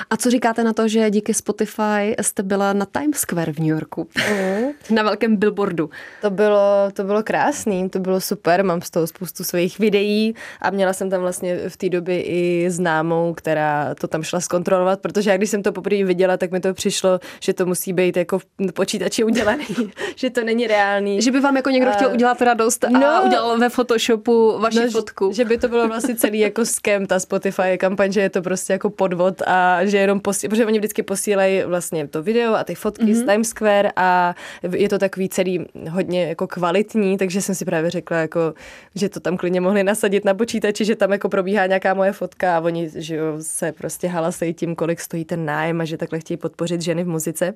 A 0.09 0.17
co 0.17 0.29
říkáte 0.29 0.63
na 0.63 0.73
to, 0.73 0.87
že 0.87 1.09
díky 1.09 1.33
Spotify 1.33 2.15
jste 2.21 2.43
byla 2.43 2.73
na 2.73 2.85
Times 2.85 3.17
Square 3.17 3.53
v 3.53 3.59
New 3.59 3.67
Yorku? 3.67 4.07
Mm. 4.29 4.67
na 4.95 5.03
velkém 5.03 5.37
billboardu. 5.37 5.89
To 6.21 6.29
bylo, 6.29 6.91
to 6.93 7.03
bylo 7.03 7.23
krásný, 7.23 7.89
to 7.89 7.99
bylo 7.99 8.21
super, 8.21 8.63
mám 8.63 8.81
z 8.81 8.89
toho 8.89 9.07
spoustu 9.07 9.43
svých 9.43 9.79
videí 9.79 10.35
a 10.61 10.69
měla 10.69 10.93
jsem 10.93 11.09
tam 11.09 11.21
vlastně 11.21 11.69
v 11.69 11.77
té 11.77 11.89
době 11.89 12.23
i 12.23 12.65
známou, 12.69 13.33
která 13.33 13.95
to 13.95 14.07
tam 14.07 14.23
šla 14.23 14.39
zkontrolovat, 14.39 14.99
protože 15.01 15.29
já 15.29 15.37
když 15.37 15.49
jsem 15.49 15.63
to 15.63 15.71
poprvé 15.71 16.03
viděla, 16.03 16.37
tak 16.37 16.51
mi 16.51 16.59
to 16.59 16.73
přišlo, 16.73 17.19
že 17.39 17.53
to 17.53 17.65
musí 17.65 17.93
být 17.93 18.17
jako 18.17 18.39
v 18.39 18.45
počítači 18.73 19.23
udělaný, 19.23 19.65
že 20.15 20.29
to 20.29 20.43
není 20.43 20.67
reálný. 20.67 21.21
Že 21.21 21.31
by 21.31 21.39
vám 21.39 21.55
jako 21.55 21.69
někdo 21.69 21.89
a... 21.89 21.93
chtěl 21.93 22.11
udělat 22.13 22.41
radost 22.41 22.83
a 22.83 22.89
no, 22.89 23.21
udělal 23.25 23.57
ve 23.57 23.69
Photoshopu 23.69 24.59
vaši 24.59 24.79
no, 24.79 24.91
fotku. 24.91 25.31
Že 25.33 25.45
by 25.45 25.57
to 25.57 25.67
bylo 25.67 25.87
vlastně 25.87 26.15
celý 26.15 26.39
jako 26.39 26.65
scam, 26.65 27.05
ta 27.05 27.19
Spotify 27.19 27.77
kampaň, 27.77 28.11
že 28.11 28.21
je 28.21 28.29
to 28.29 28.41
prostě 28.41 28.73
jako 28.73 28.89
podvod 28.89 29.41
a 29.47 29.85
že 29.85 29.97
jenom 29.97 30.19
posílají, 30.19 30.49
protože 30.49 30.65
oni 30.65 30.79
vždycky 30.79 31.03
posílají 31.03 31.63
vlastně 31.63 32.07
to 32.07 32.23
video 32.23 32.53
a 32.53 32.63
ty 32.63 32.75
fotky 32.75 33.03
mm-hmm. 33.03 33.13
z 33.13 33.17
mhm. 33.17 33.27
Times 33.27 33.49
Square 33.49 33.91
a 33.95 34.35
je 34.71 34.89
to 34.89 34.99
takový 34.99 35.29
celý 35.29 35.65
hodně 35.89 36.27
jako 36.27 36.47
kvalitní, 36.47 37.17
takže 37.17 37.41
jsem 37.41 37.55
si 37.55 37.65
právě 37.65 37.91
řekla, 37.91 38.17
jako, 38.17 38.53
že 38.95 39.09
to 39.09 39.19
tam 39.19 39.37
klidně 39.37 39.61
mohli 39.61 39.83
nasadit 39.83 40.25
na 40.25 40.33
počítači, 40.33 40.85
že 40.85 40.95
tam 40.95 41.11
jako 41.11 41.29
probíhá 41.29 41.65
nějaká 41.65 41.93
moje 41.93 42.11
fotka 42.11 42.57
a 42.57 42.59
oni 42.59 42.89
že 42.95 43.15
jo, 43.15 43.37
se 43.41 43.71
prostě 43.71 44.07
halasejí 44.07 44.53
tím, 44.53 44.75
kolik 44.75 44.99
stojí 44.99 45.25
ten 45.25 45.45
nájem 45.45 45.81
a 45.81 45.85
že 45.85 45.97
takhle 45.97 46.19
chtějí 46.19 46.37
podpořit 46.37 46.81
ženy 46.81 47.03
v 47.03 47.07
muzice. 47.07 47.53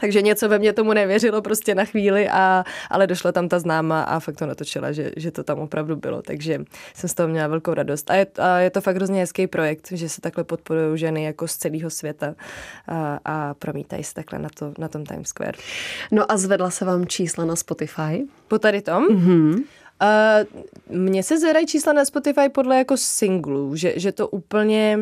Takže 0.00 0.22
něco 0.22 0.48
ve 0.48 0.58
mně 0.58 0.72
tomu 0.72 0.92
nevěřilo 0.92 1.42
prostě 1.42 1.74
na 1.74 1.84
chvíli, 1.84 2.28
a, 2.28 2.64
ale 2.90 3.06
došla 3.06 3.32
tam 3.32 3.48
ta 3.48 3.58
známa 3.58 4.02
a 4.02 4.20
fakt 4.20 4.36
to 4.36 4.46
natočila, 4.46 4.92
že, 4.92 5.12
že 5.16 5.30
to 5.30 5.44
tam 5.44 5.58
opravdu 5.58 5.96
bylo. 5.96 6.22
Takže 6.22 6.64
jsem 6.94 7.08
z 7.08 7.14
toho 7.14 7.28
měla 7.28 7.48
velkou 7.48 7.74
radost. 7.74 8.10
A 8.10 8.14
je, 8.14 8.26
a 8.38 8.58
je 8.58 8.70
to 8.70 8.80
fakt 8.80 8.96
hrozně 8.96 9.20
hezký 9.20 9.46
projekt, 9.46 9.88
že 9.92 10.08
se 10.08 10.20
takhle 10.20 10.44
podporují 10.44 10.98
ženy 10.98 11.24
jako 11.24 11.48
z 11.48 11.56
celého 11.56 11.90
světa 11.90 12.34
a, 12.88 13.18
a 13.24 13.54
promítají 13.54 14.04
se 14.04 14.14
takhle 14.14 14.38
na, 14.38 14.48
to, 14.58 14.72
na 14.78 14.88
tom 14.88 15.04
Times 15.04 15.28
Square. 15.28 15.58
No 16.10 16.32
a 16.32 16.36
zvedla 16.36 16.70
se 16.70 16.84
vám 16.84 17.06
čísla 17.06 17.44
na 17.44 17.56
Spotify? 17.56 18.26
Po 18.48 18.58
tady 18.58 18.82
tom? 18.82 19.08
Mm-hmm. 19.08 19.62
Uh, 20.02 20.98
mně 20.98 21.22
se 21.22 21.38
zvedají 21.38 21.66
čísla 21.66 21.92
na 21.92 22.04
Spotify 22.04 22.48
podle 22.48 22.78
jako 22.78 22.96
singlů, 22.96 23.76
že, 23.76 23.92
že 23.96 24.12
to 24.12 24.28
úplně 24.28 24.98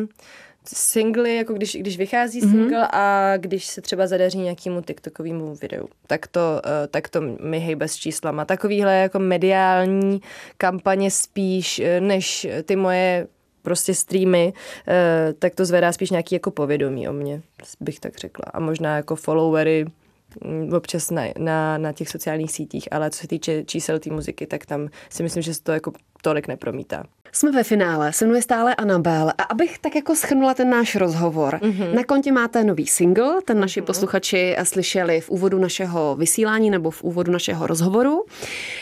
singly, 0.67 1.35
jako 1.35 1.53
když, 1.53 1.75
když 1.75 1.97
vychází 1.97 2.41
mm-hmm. 2.41 2.51
single 2.51 2.87
a 2.91 3.33
když 3.37 3.65
se 3.65 3.81
třeba 3.81 4.07
zadaří 4.07 4.37
nějakému 4.37 4.81
TikTokovému 4.81 5.55
videu, 5.55 5.87
tak 6.07 6.27
to, 6.27 6.61
uh, 6.65 6.71
tak 6.91 7.09
to 7.09 7.21
mi 7.21 7.59
hejbe 7.59 7.87
s 7.87 7.95
číslama. 7.95 8.45
Takovýhle 8.45 8.95
jako 8.95 9.19
mediální 9.19 10.21
kampaně 10.57 11.11
spíš, 11.11 11.79
eh, 11.79 12.01
než 12.01 12.47
ty 12.63 12.75
moje 12.75 13.27
prostě 13.61 13.93
streamy, 13.93 14.53
uh, 14.53 15.33
tak 15.39 15.55
to 15.55 15.65
zvedá 15.65 15.91
spíš 15.91 16.11
nějaký 16.11 16.35
jako 16.35 16.51
povědomí 16.51 17.09
o 17.09 17.13
mě, 17.13 17.41
bych 17.79 17.99
tak 17.99 18.17
řekla. 18.17 18.45
A 18.53 18.59
možná 18.59 18.95
jako 18.95 19.15
followery, 19.15 19.85
mm, 20.43 20.73
občas 20.73 21.11
na, 21.11 21.23
na, 21.37 21.77
na 21.77 21.93
těch 21.93 22.09
sociálních 22.09 22.51
sítích, 22.51 22.87
ale 22.91 23.09
co 23.09 23.19
se 23.19 23.27
týče 23.27 23.63
čísel 23.63 23.99
té 23.99 24.09
muziky, 24.09 24.47
tak 24.47 24.65
tam 24.65 24.89
si 25.09 25.23
myslím, 25.23 25.43
že 25.43 25.53
se 25.53 25.63
to 25.63 25.71
jako 25.71 25.91
tolik 26.21 26.47
nepromítá. 26.47 27.03
Jsme 27.31 27.51
ve 27.51 27.63
finále, 27.63 28.13
se 28.13 28.25
mnou 28.25 28.41
stále 28.41 28.75
Anabel 28.75 29.31
a 29.37 29.43
abych 29.43 29.79
tak 29.79 29.95
jako 29.95 30.15
schrnula 30.15 30.53
ten 30.53 30.69
náš 30.69 30.95
rozhovor. 30.95 31.59
Mm-hmm. 31.61 31.93
Na 31.93 32.03
kontě 32.03 32.31
máte 32.31 32.63
nový 32.63 32.87
single, 32.87 33.41
ten 33.45 33.59
naši 33.59 33.81
mm-hmm. 33.81 33.85
posluchači 33.85 34.55
slyšeli 34.63 35.21
v 35.21 35.29
úvodu 35.29 35.59
našeho 35.59 36.15
vysílání 36.15 36.69
nebo 36.69 36.91
v 36.91 37.03
úvodu 37.03 37.31
našeho 37.31 37.67
rozhovoru. 37.67 38.25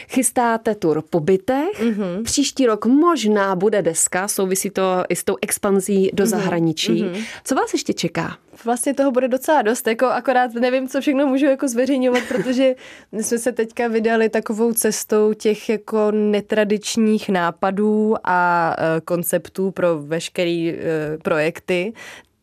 Chystáte 0.10 0.76
tur 0.76 1.04
po 1.10 1.20
bytech, 1.20 1.82
mm-hmm. 1.82 2.24
příští 2.24 2.66
rok 2.66 2.86
možná 2.86 3.56
bude 3.56 3.82
deska, 3.82 4.28
souvisí 4.28 4.70
to 4.70 5.04
i 5.10 5.16
s 5.16 5.24
tou 5.24 5.36
expanzí 5.42 6.12
do 6.14 6.24
mm-hmm. 6.24 6.28
zahraničí. 6.28 7.04
Mm-hmm. 7.04 7.24
Co 7.44 7.56
vás 7.56 7.74
ještě 7.74 7.94
čeká? 7.94 8.38
Vlastně 8.66 8.94
toho 8.94 9.12
bude 9.12 9.28
docela 9.28 9.62
dost, 9.62 9.88
jako 9.88 10.06
akorát 10.06 10.54
nevím, 10.54 10.88
co 10.88 11.02
všechno 11.02 11.28
můžu 11.28 11.46
jako 11.46 11.68
zveřejňovat, 11.68 12.24
protože 12.28 12.76
my 13.12 13.24
jsme 13.24 13.38
se 13.38 13.52
teďka 13.52 13.88
vydali 13.88 14.30
takovou 14.30 14.74
cestou 14.74 15.34
těch 15.34 15.70
jako 15.70 16.12
netradičních 16.12 17.30
nápadů 17.30 18.16
a 18.24 18.76
uh, 18.78 18.86
konceptů 19.06 19.72
pro 19.72 20.00
veškeré 20.00 20.74
uh, 20.74 21.22
projekty, 21.24 21.94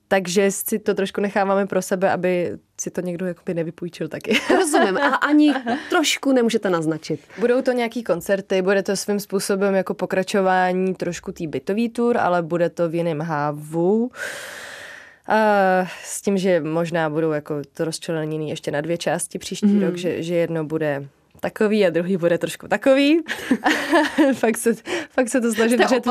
takže 0.08 0.50
si 0.50 0.78
to 0.78 0.94
trošku 0.94 1.20
necháváme 1.20 1.66
pro 1.66 1.82
sebe, 1.82 2.10
aby 2.10 2.58
si 2.80 2.90
to 2.90 3.00
někdo 3.00 3.26
jakoby 3.26 3.54
nevypůjčil 3.54 4.08
taky. 4.08 4.38
Rozumím. 4.56 4.96
A 4.98 5.14
ani 5.14 5.54
trošku 5.90 6.32
nemůžete 6.32 6.70
naznačit. 6.70 7.20
Budou 7.40 7.62
to 7.62 7.72
nějaký 7.72 8.02
koncerty, 8.02 8.62
bude 8.62 8.82
to 8.82 8.96
svým 8.96 9.20
způsobem 9.20 9.74
jako 9.74 9.94
pokračování 9.94 10.94
trošku 10.94 11.32
tý 11.32 11.46
bytový 11.46 11.88
tour, 11.88 12.18
ale 12.18 12.42
bude 12.42 12.70
to 12.70 12.88
v 12.88 12.94
jiném 12.94 13.20
hávu. 13.20 14.10
A 15.26 15.36
s 16.04 16.22
tím, 16.22 16.38
že 16.38 16.60
možná 16.60 17.10
budou 17.10 17.30
jako 17.30 17.54
to 17.74 17.84
rozčleněný 17.84 18.50
ještě 18.50 18.70
na 18.70 18.80
dvě 18.80 18.98
části 18.98 19.38
příští 19.38 19.66
mm. 19.66 19.82
rok, 19.82 19.96
že, 19.96 20.22
že 20.22 20.34
jedno 20.34 20.64
bude 20.64 21.08
takový 21.44 21.86
a 21.86 21.90
druhý 21.90 22.16
bude 22.16 22.38
trošku 22.38 22.68
takový. 22.68 23.20
fakt, 24.34 24.56
se, 24.56 24.74
fakt 25.10 25.28
se 25.28 25.40
to 25.40 25.52
snažím 25.52 25.78
držet, 25.78 26.04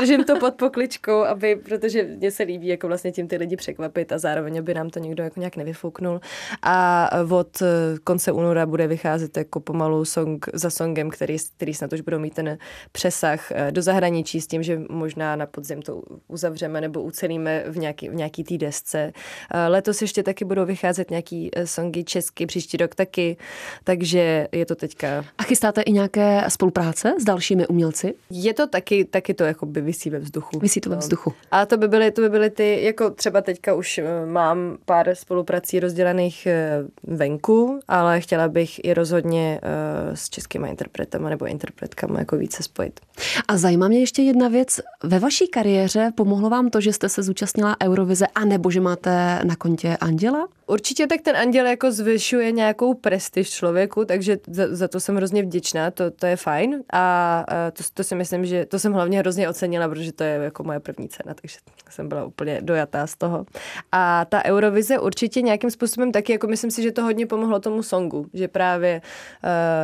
držím 0.00 0.24
to 0.24 0.38
pod 0.38 0.54
pokličkou, 0.54 1.24
aby, 1.24 1.56
protože 1.56 2.02
mně 2.02 2.30
se 2.30 2.42
líbí 2.42 2.66
jako 2.66 2.86
vlastně 2.86 3.12
tím 3.12 3.28
ty 3.28 3.36
lidi 3.36 3.56
překvapit 3.56 4.12
a 4.12 4.18
zároveň, 4.18 4.58
aby 4.58 4.74
nám 4.74 4.90
to 4.90 4.98
někdo 4.98 5.22
jako 5.22 5.40
nějak 5.40 5.56
nevyfouknul. 5.56 6.20
A 6.62 7.10
od 7.30 7.62
konce 8.04 8.32
února 8.32 8.66
bude 8.66 8.86
vycházet 8.86 9.36
jako 9.36 9.60
pomalu 9.60 10.04
song 10.04 10.46
za 10.52 10.70
songem, 10.70 11.10
který, 11.10 11.36
který 11.56 11.74
snad 11.74 11.92
už 11.92 12.00
budou 12.00 12.18
mít 12.18 12.34
ten 12.34 12.58
přesah 12.92 13.52
eh, 13.52 13.72
do 13.72 13.82
zahraničí 13.82 14.40
s 14.40 14.46
tím, 14.46 14.62
že 14.62 14.80
možná 14.90 15.36
na 15.36 15.46
podzim 15.46 15.82
to 15.82 16.02
uzavřeme 16.28 16.80
nebo 16.80 17.02
ucelíme 17.02 17.64
v 17.68 17.78
nějaký, 17.78 18.08
v 18.08 18.14
nějaký 18.14 18.44
té 18.44 18.58
desce. 18.58 19.12
Eh, 19.54 19.68
letos 19.68 20.02
ještě 20.02 20.22
taky 20.22 20.44
budou 20.44 20.64
vycházet 20.64 21.10
nějaký 21.10 21.50
eh, 21.52 21.66
songy 21.66 22.04
česky, 22.04 22.46
příští 22.46 22.76
rok 22.76 22.94
taky, 22.94 23.36
takže 23.84 24.48
je 24.52 24.66
to 24.66 24.77
teďka. 24.78 25.24
A 25.38 25.42
chystáte 25.42 25.82
i 25.82 25.92
nějaké 25.92 26.44
spolupráce 26.48 27.14
s 27.20 27.24
dalšími 27.24 27.66
umělci? 27.66 28.14
Je 28.30 28.54
to 28.54 28.66
taky, 28.66 29.04
taky 29.04 29.34
to 29.34 29.44
jako 29.44 29.66
by 29.66 29.80
vysí 29.80 30.10
ve 30.10 30.18
vzduchu. 30.18 30.58
Vysí 30.58 30.80
to 30.80 30.90
ve 30.90 30.96
no. 30.96 31.00
vzduchu. 31.00 31.32
A 31.50 31.66
to 31.66 31.76
by 31.76 31.88
byly, 31.88 32.10
to 32.10 32.20
by 32.20 32.28
byly 32.28 32.50
ty, 32.50 32.82
jako 32.82 33.10
třeba 33.10 33.40
teďka 33.40 33.74
už 33.74 33.98
eh, 33.98 34.26
mám 34.26 34.78
pár 34.84 35.14
spoluprací 35.14 35.80
rozdělených 35.80 36.46
eh, 36.46 36.82
venku, 37.02 37.80
ale 37.88 38.20
chtěla 38.20 38.48
bych 38.48 38.84
i 38.84 38.94
rozhodně 38.94 39.60
uh, 39.62 40.14
s 40.14 40.30
českými 40.30 40.68
interpretama 40.68 41.28
nebo 41.28 41.46
interpretkama 41.46 42.18
jako 42.18 42.36
více 42.36 42.62
spojit. 42.62 43.00
A 43.48 43.56
zajímá 43.56 43.88
mě 43.88 44.00
ještě 44.00 44.22
jedna 44.22 44.48
věc. 44.48 44.80
Ve 45.02 45.18
vaší 45.18 45.48
kariéře 45.48 46.12
pomohlo 46.14 46.50
vám 46.50 46.70
to, 46.70 46.80
že 46.80 46.92
jste 46.92 47.08
se 47.08 47.22
zúčastnila 47.22 47.76
Eurovize, 47.84 48.26
anebo 48.34 48.70
že 48.70 48.80
máte 48.80 49.40
na 49.44 49.56
kontě 49.56 49.96
Anděla? 49.96 50.48
Určitě 50.68 51.06
tak 51.06 51.20
ten 51.20 51.36
anděl 51.36 51.66
jako 51.66 51.92
zvyšuje 51.92 52.52
nějakou 52.52 52.94
prestiž 52.94 53.50
člověku, 53.50 54.04
takže 54.04 54.38
za, 54.46 54.64
za 54.70 54.88
to 54.88 55.00
jsem 55.00 55.16
hrozně 55.16 55.42
vděčná, 55.42 55.90
to, 55.90 56.10
to 56.10 56.26
je 56.26 56.36
fajn 56.36 56.82
a 56.92 57.44
to, 57.72 57.82
to 57.94 58.04
si 58.04 58.14
myslím, 58.14 58.46
že 58.46 58.66
to 58.66 58.78
jsem 58.78 58.92
hlavně 58.92 59.18
hrozně 59.18 59.48
ocenila, 59.48 59.88
protože 59.88 60.12
to 60.12 60.24
je 60.24 60.30
jako 60.42 60.64
moje 60.64 60.80
první 60.80 61.08
cena, 61.08 61.34
takže 61.34 61.58
jsem 61.90 62.08
byla 62.08 62.24
úplně 62.24 62.58
dojatá 62.62 63.06
z 63.06 63.16
toho. 63.16 63.46
A 63.92 64.24
ta 64.24 64.44
Eurovize 64.44 64.98
určitě 64.98 65.42
nějakým 65.42 65.70
způsobem 65.70 66.12
taky, 66.12 66.32
jako 66.32 66.46
myslím 66.46 66.70
si, 66.70 66.82
že 66.82 66.92
to 66.92 67.02
hodně 67.02 67.26
pomohlo 67.26 67.60
tomu 67.60 67.82
songu, 67.82 68.26
že 68.34 68.48
právě 68.48 69.02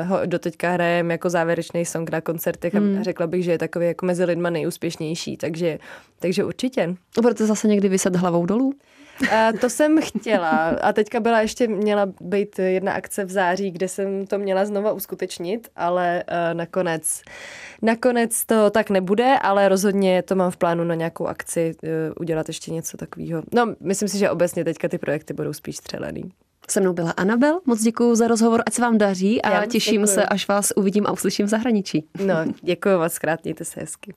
uh, 0.02 0.08
ho 0.08 0.26
doteďka 0.26 0.70
hrajeme 0.70 1.14
jako 1.14 1.30
závěrečný 1.30 1.84
song 1.84 2.10
na 2.10 2.20
koncertech 2.20 2.74
hmm. 2.74 2.98
a 2.98 3.02
řekla 3.02 3.26
bych, 3.26 3.44
že 3.44 3.50
je 3.50 3.58
takový 3.58 3.86
jako 3.86 4.06
mezi 4.06 4.24
lidma 4.24 4.50
nejúspěšnější, 4.50 5.36
takže, 5.36 5.78
takže 6.20 6.44
určitě. 6.44 6.94
Budete 7.22 7.46
zase 7.46 7.68
někdy 7.68 7.88
vyset 7.88 8.16
hlavou 8.16 8.46
dolů? 8.46 8.74
A 9.32 9.52
to 9.60 9.70
jsem 9.70 10.00
chtěla. 10.02 10.68
A 10.68 10.92
teďka 10.92 11.20
byla 11.20 11.40
ještě, 11.40 11.68
měla 11.68 12.06
být 12.20 12.58
jedna 12.58 12.92
akce 12.92 13.24
v 13.24 13.30
září, 13.30 13.70
kde 13.70 13.88
jsem 13.88 14.26
to 14.26 14.38
měla 14.38 14.64
znova 14.64 14.92
uskutečnit, 14.92 15.68
ale 15.76 16.24
uh, 16.30 16.54
nakonec, 16.56 17.22
nakonec 17.82 18.44
to 18.44 18.70
tak 18.70 18.90
nebude, 18.90 19.38
ale 19.42 19.68
rozhodně 19.68 20.22
to 20.22 20.34
mám 20.34 20.50
v 20.50 20.56
plánu 20.56 20.84
na 20.84 20.94
nějakou 20.94 21.26
akci 21.26 21.74
uh, 21.82 21.88
udělat 22.20 22.48
ještě 22.48 22.72
něco 22.72 22.96
takového. 22.96 23.42
No, 23.54 23.74
myslím 23.80 24.08
si, 24.08 24.18
že 24.18 24.30
obecně 24.30 24.64
teďka 24.64 24.88
ty 24.88 24.98
projekty 24.98 25.34
budou 25.34 25.52
spíš 25.52 25.76
střelený. 25.76 26.22
Se 26.70 26.80
mnou 26.80 26.92
byla 26.92 27.10
Anabel, 27.10 27.60
moc 27.66 27.80
děkuji 27.82 28.14
za 28.14 28.28
rozhovor, 28.28 28.62
ať 28.66 28.74
se 28.74 28.82
vám 28.82 28.98
daří 28.98 29.42
a 29.42 29.54
Já 29.54 29.66
těším 29.66 30.00
děkuju. 30.00 30.14
se, 30.14 30.26
až 30.26 30.48
vás 30.48 30.72
uvidím 30.76 31.06
a 31.06 31.12
uslyším 31.12 31.46
v 31.46 31.48
zahraničí. 31.48 32.08
No, 32.26 32.34
děkuji 32.62 32.98
moc 32.98 33.18
krát, 33.18 33.44
mějte 33.44 33.64
se 33.64 33.80
hezky. 33.80 34.14